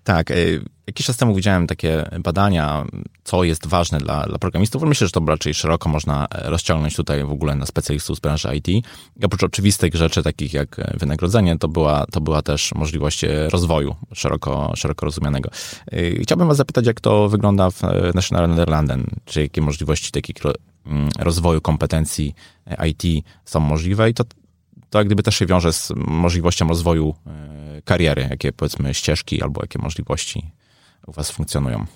[0.07, 2.85] tak, y, jakiś czas temu widziałem takie badania,
[3.25, 4.83] co jest ważne dla, dla programistów.
[4.83, 8.57] Myślę, że to raczej szeroko można e, rozciągnąć tutaj w ogóle na specjalistów z branży
[8.57, 8.69] IT.
[8.69, 8.83] I
[9.25, 13.95] oprócz oczywistych rzeczy, takich jak e, wynagrodzenie, to była, to była też możliwość e, rozwoju
[14.15, 15.51] szeroko, szeroko rozumianego.
[16.23, 17.83] Chciałbym was zapytać, jak to wygląda w
[18.15, 19.07] National Netherlanden?
[19.25, 20.53] Czy jakie możliwości takiego
[20.87, 22.35] mm, rozwoju kompetencji
[22.89, 24.11] IT są możliwe?
[24.11, 24.25] I to,
[24.91, 27.15] to jak gdyby też się wiąże z możliwością rozwoju
[27.87, 30.51] kariery, jakie powiedzmy ścieżki albo jakie możliwości
[31.07, 31.87] u Was funkcjonują?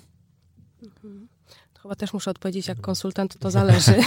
[1.81, 3.93] Chyba też muszę odpowiedzieć, jak konsultant to zależy.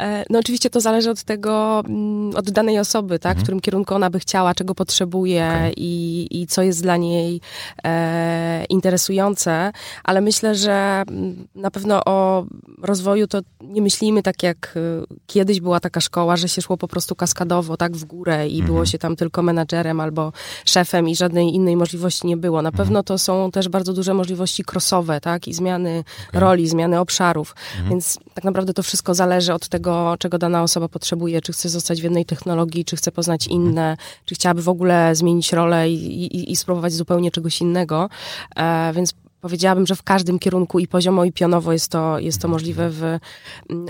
[0.00, 3.40] E, no oczywiście to zależy od tego, mm, od danej osoby, tak, mhm.
[3.40, 5.72] w którym kierunku ona by chciała, czego potrzebuje okay.
[5.76, 7.40] i, i co jest dla niej
[7.84, 9.72] e, interesujące,
[10.04, 12.46] ale myślę, że mm, na pewno o
[12.82, 14.80] rozwoju to nie myślimy tak jak y,
[15.26, 18.66] kiedyś była taka szkoła, że się szło po prostu kaskadowo, tak, w górę i mhm.
[18.66, 20.32] było się tam tylko menadżerem albo
[20.64, 22.62] szefem i żadnej innej możliwości nie było.
[22.62, 22.84] Na mhm.
[22.84, 26.40] pewno to są też bardzo duże możliwości crossowe, tak, i zmiany okay.
[26.40, 27.54] roli, zmiany obszarów.
[27.72, 27.90] Mhm.
[27.90, 32.00] Więc tak naprawdę to wszystko zależy od tego, czego dana osoba potrzebuje, czy chce zostać
[32.00, 33.62] w jednej technologii, czy chce poznać mhm.
[33.62, 38.08] inne, czy chciałaby w ogóle zmienić rolę i, i, i spróbować zupełnie czegoś innego.
[38.56, 39.14] E, więc
[39.46, 43.02] powiedziałabym, że w każdym kierunku i poziomo, i pionowo jest to, jest to możliwe w
[43.02, 43.18] mm,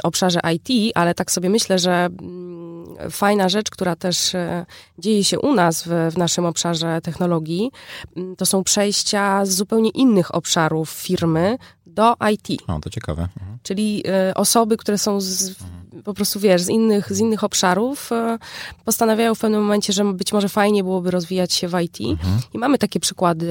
[0.03, 4.67] obszarze IT, ale tak sobie myślę, że mm, fajna rzecz, która też e,
[4.99, 7.71] dzieje się u nas w, w naszym obszarze technologii,
[8.17, 11.59] mm, to są przejścia z zupełnie innych obszarów firmy
[11.97, 12.63] do IT.
[12.67, 13.23] O, to ciekawe.
[13.23, 13.59] Mhm.
[13.63, 16.03] Czyli y, osoby, które są z, mhm.
[16.03, 20.33] po prostu, wiesz, z innych, z innych obszarów, y, postanawiają w pewnym momencie, że być
[20.33, 22.01] może fajnie byłoby rozwijać się w IT.
[22.01, 22.39] Mhm.
[22.55, 23.47] I mamy takie przykłady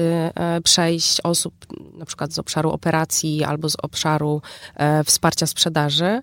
[0.58, 1.54] y, przejść osób
[1.98, 4.42] na przykład z obszaru operacji albo z obszaru
[5.04, 6.22] wsparcia sprzedaży.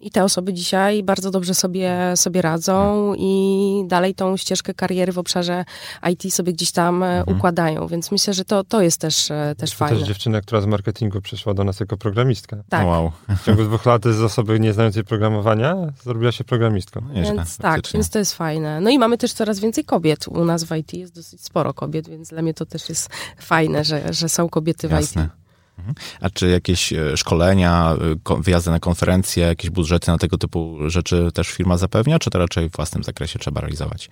[0.00, 5.18] I te osoby dzisiaj bardzo dobrze sobie, sobie radzą i dalej tą ścieżkę kariery w
[5.18, 5.64] obszarze
[6.12, 7.36] IT sobie gdzieś tam e, mhm.
[7.36, 9.94] układają, więc myślę, że to, to jest też, e, też to fajne.
[9.94, 12.56] To też dziewczyna, która z marketingu przyszła do nas jako programistka.
[12.68, 12.86] Tak.
[12.86, 13.12] Wow.
[13.28, 17.00] W ciągu dwóch lat z osoby nie znającej programowania zrobiła się programistką.
[17.00, 18.80] No, więc tak, więc to jest fajne.
[18.80, 20.28] No i mamy też coraz więcej kobiet.
[20.28, 23.08] U nas w IT jest dosyć sporo kobiet, więc dla mnie to też jest
[23.38, 25.22] fajne, że, że są kobiety w Jasne.
[25.22, 25.40] IT.
[25.80, 25.94] Mhm.
[26.20, 27.96] A czy jakieś e, szkolenia,
[28.30, 32.38] e, wyjazdy na konferencje, jakieś budżety na tego typu rzeczy też firma zapewnia, czy to
[32.38, 34.10] raczej w własnym zakresie trzeba realizować?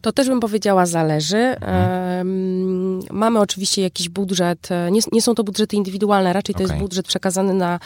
[0.00, 1.36] To też bym powiedziała zależy.
[1.36, 3.02] Mhm.
[3.10, 6.74] Mamy oczywiście jakiś budżet, e, nie, nie, są to budżety indywidualne, raczej to okay.
[6.76, 7.80] jest budżet przekazany na,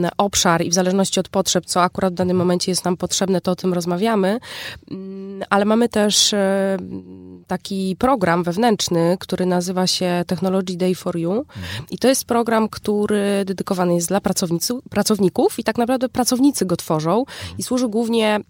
[0.00, 3.40] na obszar i w zależności od potrzeb, co akurat w danym momencie jest nam potrzebne,
[3.40, 4.38] to o tym rozmawiamy,
[4.90, 6.34] mm, ale mamy też
[7.46, 11.86] taki program wewnętrzny, który nazywa się Technology Day for You mhm.
[11.90, 14.20] i to jest program, który dedykowany jest dla
[14.90, 17.24] pracowników i tak naprawdę pracownicy go tworzą
[17.58, 18.40] i służy głównie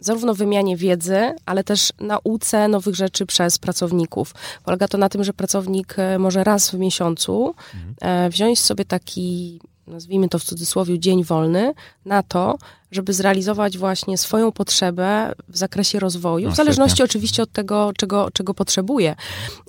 [0.00, 4.34] zarówno wymianie wiedzy, ale też nauce nowych rzeczy przez pracowników.
[4.64, 7.94] Polega to na tym, że pracownik e, może raz w miesiącu mhm.
[8.00, 12.58] E, wziąć sobie taki, nazwijmy to w cudzysłowie, dzień wolny na to,
[12.92, 17.04] żeby zrealizować właśnie swoją potrzebę w zakresie rozwoju, no, w zależności świetnie.
[17.04, 19.14] oczywiście od tego, czego, czego potrzebuje.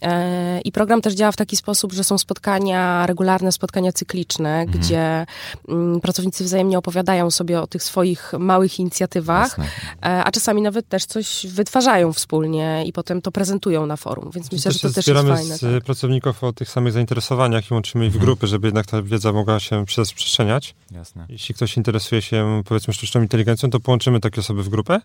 [0.01, 4.79] E, I program też działa w taki sposób, że są spotkania, regularne spotkania cykliczne, mhm.
[4.79, 5.25] gdzie
[5.67, 11.05] mm, pracownicy wzajemnie opowiadają sobie o tych swoich małych inicjatywach, e, a czasami nawet też
[11.05, 15.27] coś wytwarzają wspólnie i potem to prezentują na forum, więc myślę, że to też jest
[15.27, 15.57] fajne.
[15.57, 15.83] z tak.
[15.83, 18.25] pracowników o tych samych zainteresowaniach i łączymy ich w mhm.
[18.25, 20.75] grupy, żeby jednak ta wiedza mogła się przestrzeniać.
[20.91, 21.25] Jasne.
[21.29, 25.01] Jeśli ktoś interesuje się, powiedzmy, sztuczną sztuczną inteligencją, to połączymy takie osoby w grupę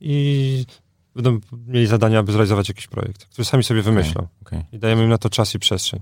[0.00, 0.66] i
[1.14, 4.26] będą mieli zadania, aby zrealizować jakiś projekt, który sami sobie wymyślą.
[4.42, 4.64] Okay.
[4.72, 6.00] I dajemy im na to czas i przestrzeń.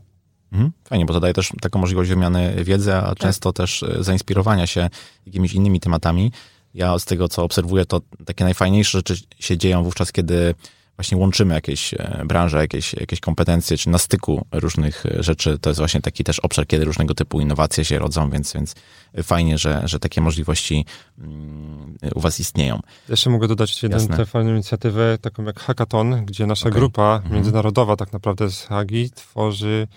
[0.53, 0.73] Mhm.
[0.85, 3.19] Fajnie, bo to daje też taką możliwość wymiany wiedzy, a tak.
[3.19, 4.90] często też e, zainspirowania się
[5.27, 6.33] jakimiś innymi tematami.
[6.75, 10.55] Ja z tego, co obserwuję, to takie najfajniejsze rzeczy się dzieją wówczas, kiedy
[10.96, 15.59] właśnie łączymy jakieś e, branże, jakieś, jakieś kompetencje, czy na styku różnych e, rzeczy.
[15.59, 18.74] To jest właśnie taki też obszar, kiedy różnego typu innowacje się rodzą, więc, więc
[19.22, 20.85] fajnie, że, że takie możliwości
[21.18, 22.80] mm, u was istnieją.
[23.09, 26.80] Jeszcze mogę dodać jedną fajną inicjatywę, taką jak Hackathon, gdzie nasza okay.
[26.80, 27.35] grupa mhm.
[27.35, 29.88] międzynarodowa tak naprawdę z Hagi tworzy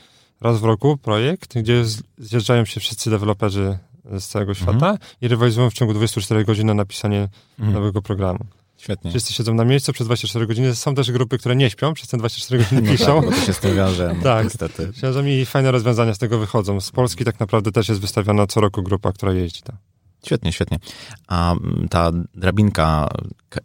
[0.41, 1.83] raz w roku projekt, gdzie
[2.17, 3.77] zjeżdżają się wszyscy deweloperzy
[4.19, 4.97] z całego świata mhm.
[5.21, 7.29] i rywalizują w ciągu 24 godzin na napisanie
[7.59, 7.73] mhm.
[7.73, 8.39] nowego programu.
[8.77, 9.11] Świetnie.
[9.11, 10.75] Wszyscy siedzą na miejscu przez 24 godziny.
[10.75, 13.21] Są też grupy, które nie śpią, przez te 24 godziny no piszą.
[13.21, 14.43] Tak, bo to się z tym wiąże, no, tak.
[14.43, 14.91] niestety.
[15.25, 16.81] i fajne rozwiązania z tego wychodzą.
[16.81, 19.77] Z Polski tak naprawdę też jest wystawiona co roku grupa, która jeździ tam.
[20.25, 20.79] Świetnie, świetnie.
[21.27, 21.55] A
[21.89, 23.09] ta drabinka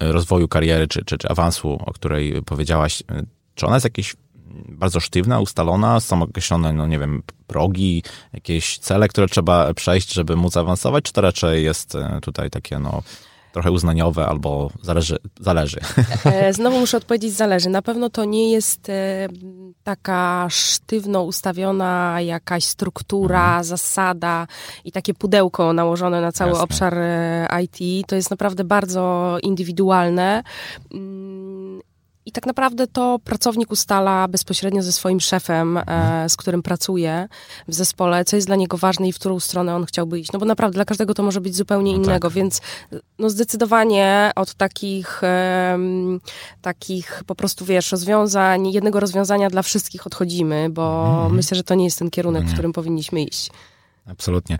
[0.01, 3.03] rozwoju kariery czy, czy, czy awansu, o której powiedziałaś,
[3.55, 4.15] czy ona jest jakieś
[4.69, 10.37] bardzo sztywna, ustalona, są określone, no nie wiem, progi, jakieś cele, które trzeba przejść, żeby
[10.37, 13.03] móc awansować, czy to raczej jest e, tutaj takie, no,
[13.53, 15.19] trochę uznaniowe albo zależy?
[15.41, 15.81] zależy.
[16.25, 17.71] E, znowu muszę odpowiedzieć, zależy.
[17.71, 19.29] Na pewno to nie jest e,
[19.85, 23.65] taka sztywno ustawiona jakaś struktura, mhm.
[23.65, 24.47] zasada
[24.85, 26.65] i takie pudełko nałożone na cały Jasne.
[26.65, 26.97] obszar
[27.63, 28.07] IT.
[28.07, 30.43] To jest naprawdę bardzo indywidualne
[30.95, 31.52] mm,
[32.27, 37.29] i tak naprawdę to pracownik ustala bezpośrednio ze swoim szefem, e, z którym pracuje
[37.69, 40.33] w zespole, co jest dla niego ważne i w którą stronę on chciałby iść.
[40.33, 42.35] No bo naprawdę dla każdego to może być zupełnie no innego, tak.
[42.35, 42.61] więc
[43.19, 45.23] no zdecydowanie od takich,
[46.63, 51.35] takich po prostu, wiesz, rozwiązań, jednego rozwiązania dla wszystkich odchodzimy, bo mhm.
[51.35, 53.51] myślę, że to nie jest ten kierunek, w którym powinniśmy iść.
[54.07, 54.59] Absolutnie.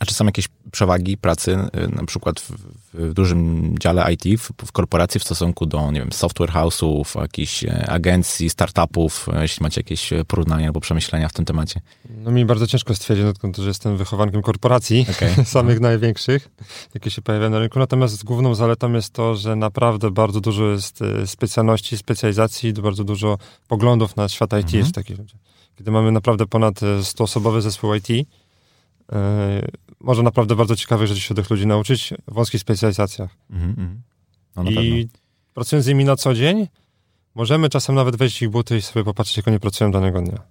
[0.00, 2.50] A czy są jakieś przewagi pracy, y, na przykład w,
[2.94, 7.64] w dużym dziale IT, w, w, korporacji w stosunku do, nie wiem, software house'ów, jakichś
[7.64, 11.80] e, agencji, startupów, e, jeśli macie jakieś e, porównania albo przemyślenia w tym temacie?
[12.10, 15.44] No mi bardzo ciężko stwierdzić, odkąd że jestem wychowankiem korporacji, okay.
[15.56, 16.48] samych największych,
[16.94, 17.78] jakie się pojawiają na rynku.
[17.78, 24.16] Natomiast główną zaletą jest to, że naprawdę bardzo dużo jest specjalności, specjalizacji, bardzo dużo poglądów
[24.16, 24.78] na świat IT mhm.
[24.78, 25.16] jest w takich.
[25.78, 28.28] Kiedy mamy naprawdę ponad 100-osobowy zespół IT,
[30.00, 33.30] może naprawdę bardzo ciekawych rzeczy się tych ludzi nauczyć w wąskich specjalizacjach.
[33.50, 33.96] Mm -hmm.
[34.56, 35.08] no, I
[35.54, 36.68] pracując z nimi na co dzień,
[37.34, 40.42] możemy czasem nawet wejść w ich buty i sobie popatrzeć, jak oni pracują danego dnia.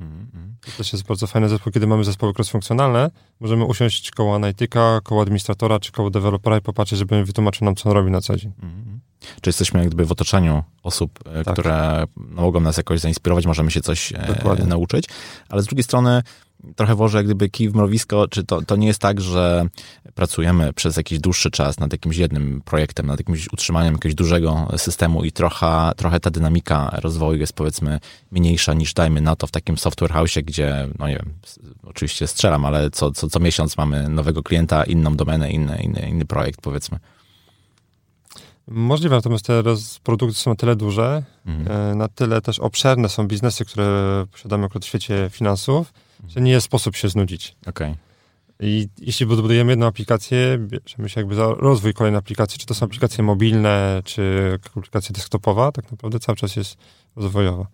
[0.00, 0.66] Mm -hmm.
[0.66, 3.10] To też jest bardzo fajny zespół, kiedy mamy zespoły cross-funkcjonalne,
[3.40, 7.88] możemy usiąść koło analityka, koło administratora czy koło dewelopera i popatrzeć, żeby wytłumaczył nam, co
[7.88, 8.52] on robi na co dzień.
[8.62, 8.98] Mm -hmm.
[9.40, 11.54] Czy jesteśmy jak gdyby w otoczeniu osób, e, tak.
[11.54, 15.04] które no, mogą nas jakoś zainspirować, możemy się coś e, nauczyć,
[15.48, 16.22] ale z drugiej strony
[16.76, 19.68] trochę włożę jak gdyby kij w mrowisko, czy to, to nie jest tak, że
[20.14, 25.24] pracujemy przez jakiś dłuższy czas nad jakimś jednym projektem, nad jakimś utrzymaniem jakiegoś dużego systemu
[25.24, 29.78] i trochę, trochę ta dynamika rozwoju jest powiedzmy mniejsza niż dajmy na to w takim
[29.78, 31.34] software house, gdzie, no nie wiem,
[31.82, 36.24] oczywiście strzelam, ale co, co, co miesiąc mamy nowego klienta, inną domenę, inny, inny, inny
[36.24, 36.98] projekt powiedzmy.
[38.68, 39.62] Możliwe, natomiast te
[40.02, 41.92] produkty są na tyle duże, mhm.
[41.92, 45.92] E, na tyle też obszerne są biznesy, które posiadamy akurat w świecie finansów,
[46.28, 47.56] że nie jest sposób się znudzić.
[47.66, 47.96] Okay.
[48.60, 52.86] I jeśli budujemy jedną aplikację, bierzemy się jakby za rozwój kolejnej aplikacji, czy to są
[52.86, 56.76] aplikacje mobilne, czy aplikacja desktopowa, tak naprawdę cały czas jest
[57.16, 57.66] rozwojowa.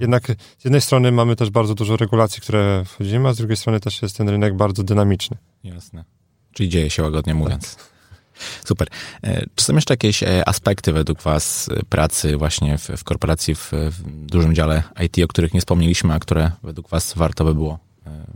[0.00, 0.26] Jednak
[0.58, 4.02] z jednej strony mamy też bardzo dużo regulacji, które wchodzimy, a z drugiej strony też
[4.02, 5.36] jest ten rynek bardzo dynamiczny.
[5.64, 6.04] Jasne.
[6.52, 7.76] Czyli dzieje się łagodnie mówiąc.
[7.76, 7.88] Tak.
[8.68, 8.88] Super.
[9.22, 13.54] E, czy są jeszcze jakieś e, aspekty według Was e, pracy właśnie w, w korporacji,
[13.54, 17.54] w, w dużym dziale IT, o których nie wspomnieliśmy, a które według Was warto by
[17.54, 17.87] było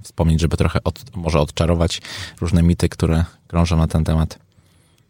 [0.02, 2.02] wspomnieć, żeby trochę od, może odczarować
[2.40, 4.38] różne mity, które krążą na ten temat?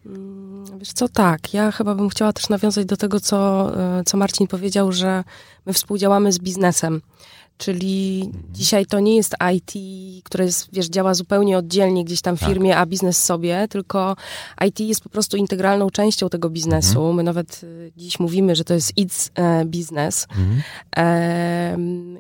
[0.07, 1.55] Mm, wiesz co, tak.
[1.55, 3.73] Ja chyba bym chciała też nawiązać do tego, co,
[4.07, 5.25] co Marcin powiedział, że
[5.67, 7.03] my współdziałamy z biznesem.
[7.59, 9.73] Czyli dzisiaj to nie jest IT,
[10.25, 12.49] które jest, wiesz, działa zupełnie oddzielnie gdzieś tam w tak.
[12.49, 12.79] firmie, tak.
[12.79, 14.17] a biznes sobie, tylko
[14.67, 16.99] IT jest po prostu integralną częścią tego biznesu.
[16.99, 17.17] Mhm.
[17.17, 20.27] My nawet y, dziś mówimy, że to jest its e, biznes.
[20.31, 20.63] Mhm.
[20.97, 21.77] E,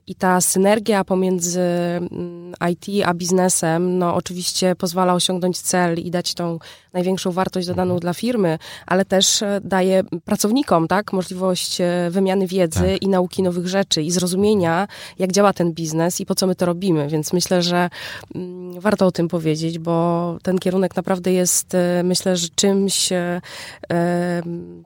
[0.06, 6.34] I ta synergia pomiędzy mm, IT a biznesem, no oczywiście pozwala osiągnąć cel i dać
[6.34, 6.58] tą
[6.92, 8.00] największą wartość dodaną mhm.
[8.00, 13.02] dla firmy, ale też e, daje pracownikom, tak, możliwość e, wymiany wiedzy tak.
[13.02, 16.66] i nauki nowych rzeczy i zrozumienia, jak działa ten biznes i po co my to
[16.66, 17.08] robimy.
[17.08, 17.90] Więc myślę, że
[18.34, 23.08] mm, warto o tym powiedzieć, bo ten kierunek naprawdę jest, e, myślę, że czymś,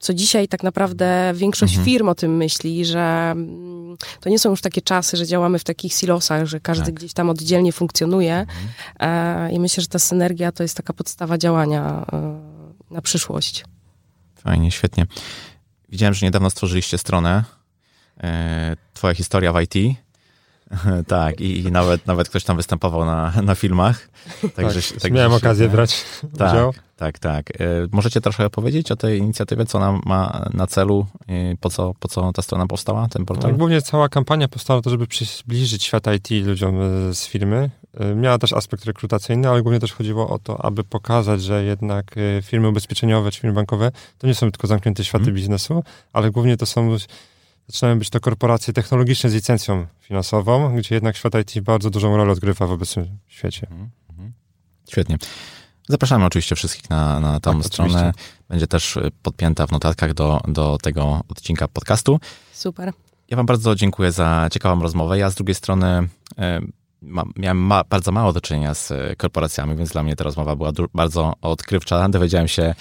[0.00, 1.84] co dzisiaj tak naprawdę większość mhm.
[1.84, 5.64] firm o tym myśli, że mm, to nie są już takie czasy, że działamy w
[5.64, 6.94] takich silosach, że każdy tak.
[6.94, 8.46] gdzieś tam oddzielnie funkcjonuje.
[9.00, 9.52] Mhm.
[9.52, 12.06] I myślę, że ta synergia to jest taka podstawa działania
[12.90, 13.64] na przyszłość.
[14.34, 15.06] Fajnie, świetnie.
[15.88, 17.55] Widziałem, że niedawno stworzyliście stronę e,
[18.94, 19.96] Twoja historia w IT.
[21.08, 24.08] tak, i, i, nawet, nawet ktoś tam występował na, na filmach.
[24.54, 26.04] Także, tak, także miałem okazję brać
[26.38, 26.72] tak, udział.
[26.96, 27.50] Tak, tak.
[27.50, 31.06] E, możecie trochę opowiedzieć o tej inicjatywie, co ona ma na celu,
[31.60, 33.50] po co, po co ta strona powstała, ten portal?
[33.50, 37.70] No, głównie cała kampania powstała to, żeby przybliżyć świat IT ludziom e, z firmy.
[37.94, 42.14] E, miała też aspekt rekrutacyjny, ale głównie też chodziło o to, aby pokazać, że jednak
[42.42, 45.36] firmy ubezpieczeniowe czy firmy bankowe to nie są tylko zamknięte światy hmm.
[45.36, 46.96] biznesu, ale głównie to są
[47.66, 52.32] zaczynają być to korporacje technologiczne z licencją finansową, gdzie jednak świat IT bardzo dużą rolę
[52.32, 53.66] odgrywa w obecnym świecie.
[53.70, 54.32] Mhm, mhm.
[54.88, 55.16] Świetnie.
[55.88, 58.08] Zapraszamy oczywiście wszystkich na, na tą tak, stronę.
[58.08, 58.32] Oczywiście.
[58.48, 62.20] Będzie też y, podpięta w notatkach do, do tego odcinka podcastu.
[62.52, 62.92] Super.
[63.28, 65.18] Ja Wam bardzo dziękuję za ciekawą rozmowę.
[65.18, 66.08] Ja z drugiej strony
[67.36, 70.72] miałem ma, bardzo mało do czynienia z e, korporacjami, więc dla mnie ta rozmowa była
[70.94, 72.08] bardzo odkrywcza.
[72.08, 72.74] Dowiedziałem się e,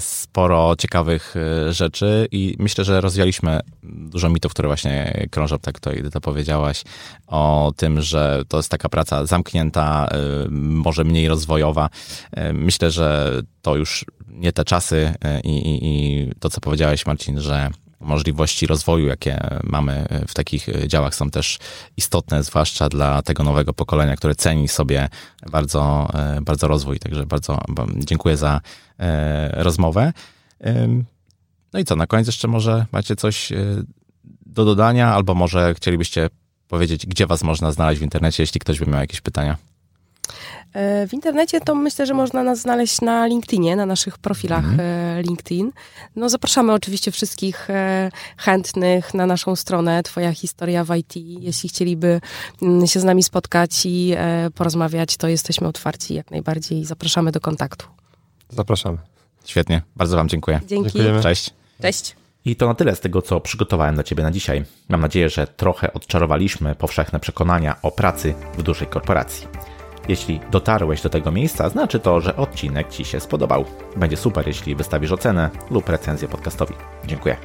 [0.00, 5.92] sporo ciekawych e, rzeczy i myślę, że rozwialiśmy dużo mitów, które właśnie krążą, tak to
[5.92, 6.84] Edyta powiedziałaś,
[7.26, 10.08] o tym, że to jest taka praca zamknięta,
[10.50, 11.88] może mniej rozwojowa.
[12.52, 17.70] Myślę, że to już nie te czasy i, i, i to, co powiedziałeś, Marcin, że
[18.00, 21.58] możliwości rozwoju, jakie mamy w takich działach, są też
[21.96, 25.08] istotne, zwłaszcza dla tego nowego pokolenia, które ceni sobie
[25.50, 26.98] bardzo, e, bardzo rozwój.
[26.98, 27.60] Także bardzo
[27.96, 28.60] dziękuję za
[28.98, 30.12] e, rozmowę.
[31.72, 33.56] No i co, na koniec jeszcze może macie coś e,
[34.46, 36.30] do dodania, albo może chcielibyście
[36.68, 39.56] powiedzieć, gdzie was można znaleźć w internecie, jeśli ktoś by miał jakieś pytania.
[40.72, 45.22] E, w internecie to myślę, że można nas znaleźć na LinkedInie, na naszych profilach mm.
[45.22, 45.72] LinkedIn.
[46.16, 51.12] No zapraszamy oczywiście wszystkich e, chętnych na naszą stronę Twoja historia w IT.
[51.40, 52.20] Jeśli chcieliby
[52.62, 54.14] mm, się z nami spotkać i
[54.54, 56.84] porozmawiać, to jesteśmy otwarci jak najbardziej.
[56.84, 57.86] Zapraszamy do kontaktu.
[58.50, 58.98] Zapraszamy.
[59.44, 60.60] Świetnie, bardzo Wam dziękuję.
[60.66, 60.92] Dzięki.
[60.92, 61.22] Dziękujemy.
[61.22, 61.50] Cześć.
[61.82, 62.16] Cześć.
[62.44, 64.64] I to na tyle z tego, co przygotowałem dla Ciebie na dzisiaj.
[64.88, 69.46] Mam nadzieję, że trochę odczarowaliśmy powszechne przekonania o pracy w dużej korporacji.
[70.08, 73.64] Jeśli dotarłeś do tego miejsca, znaczy to, że odcinek Ci się spodobał.
[73.96, 76.74] Będzie super, jeśli wystawisz ocenę lub recenzję podcastowi.
[77.04, 77.36] Dziękuję.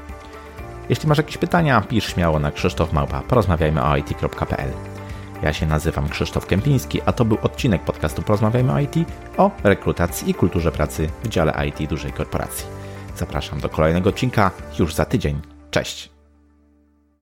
[0.90, 4.70] Jeśli masz jakieś pytania, pisz śmiało na krzysztofmałpa porozmawiajmy o it.pl.
[5.44, 8.96] Ja się nazywam Krzysztof Kępiński, a to był odcinek podcastu Porozmawiajmy o IT
[9.38, 12.66] o rekrutacji i kulturze pracy w dziale IT dużej korporacji.
[13.16, 15.42] Zapraszam do kolejnego odcinka już za tydzień.
[15.72, 16.13] Cześć!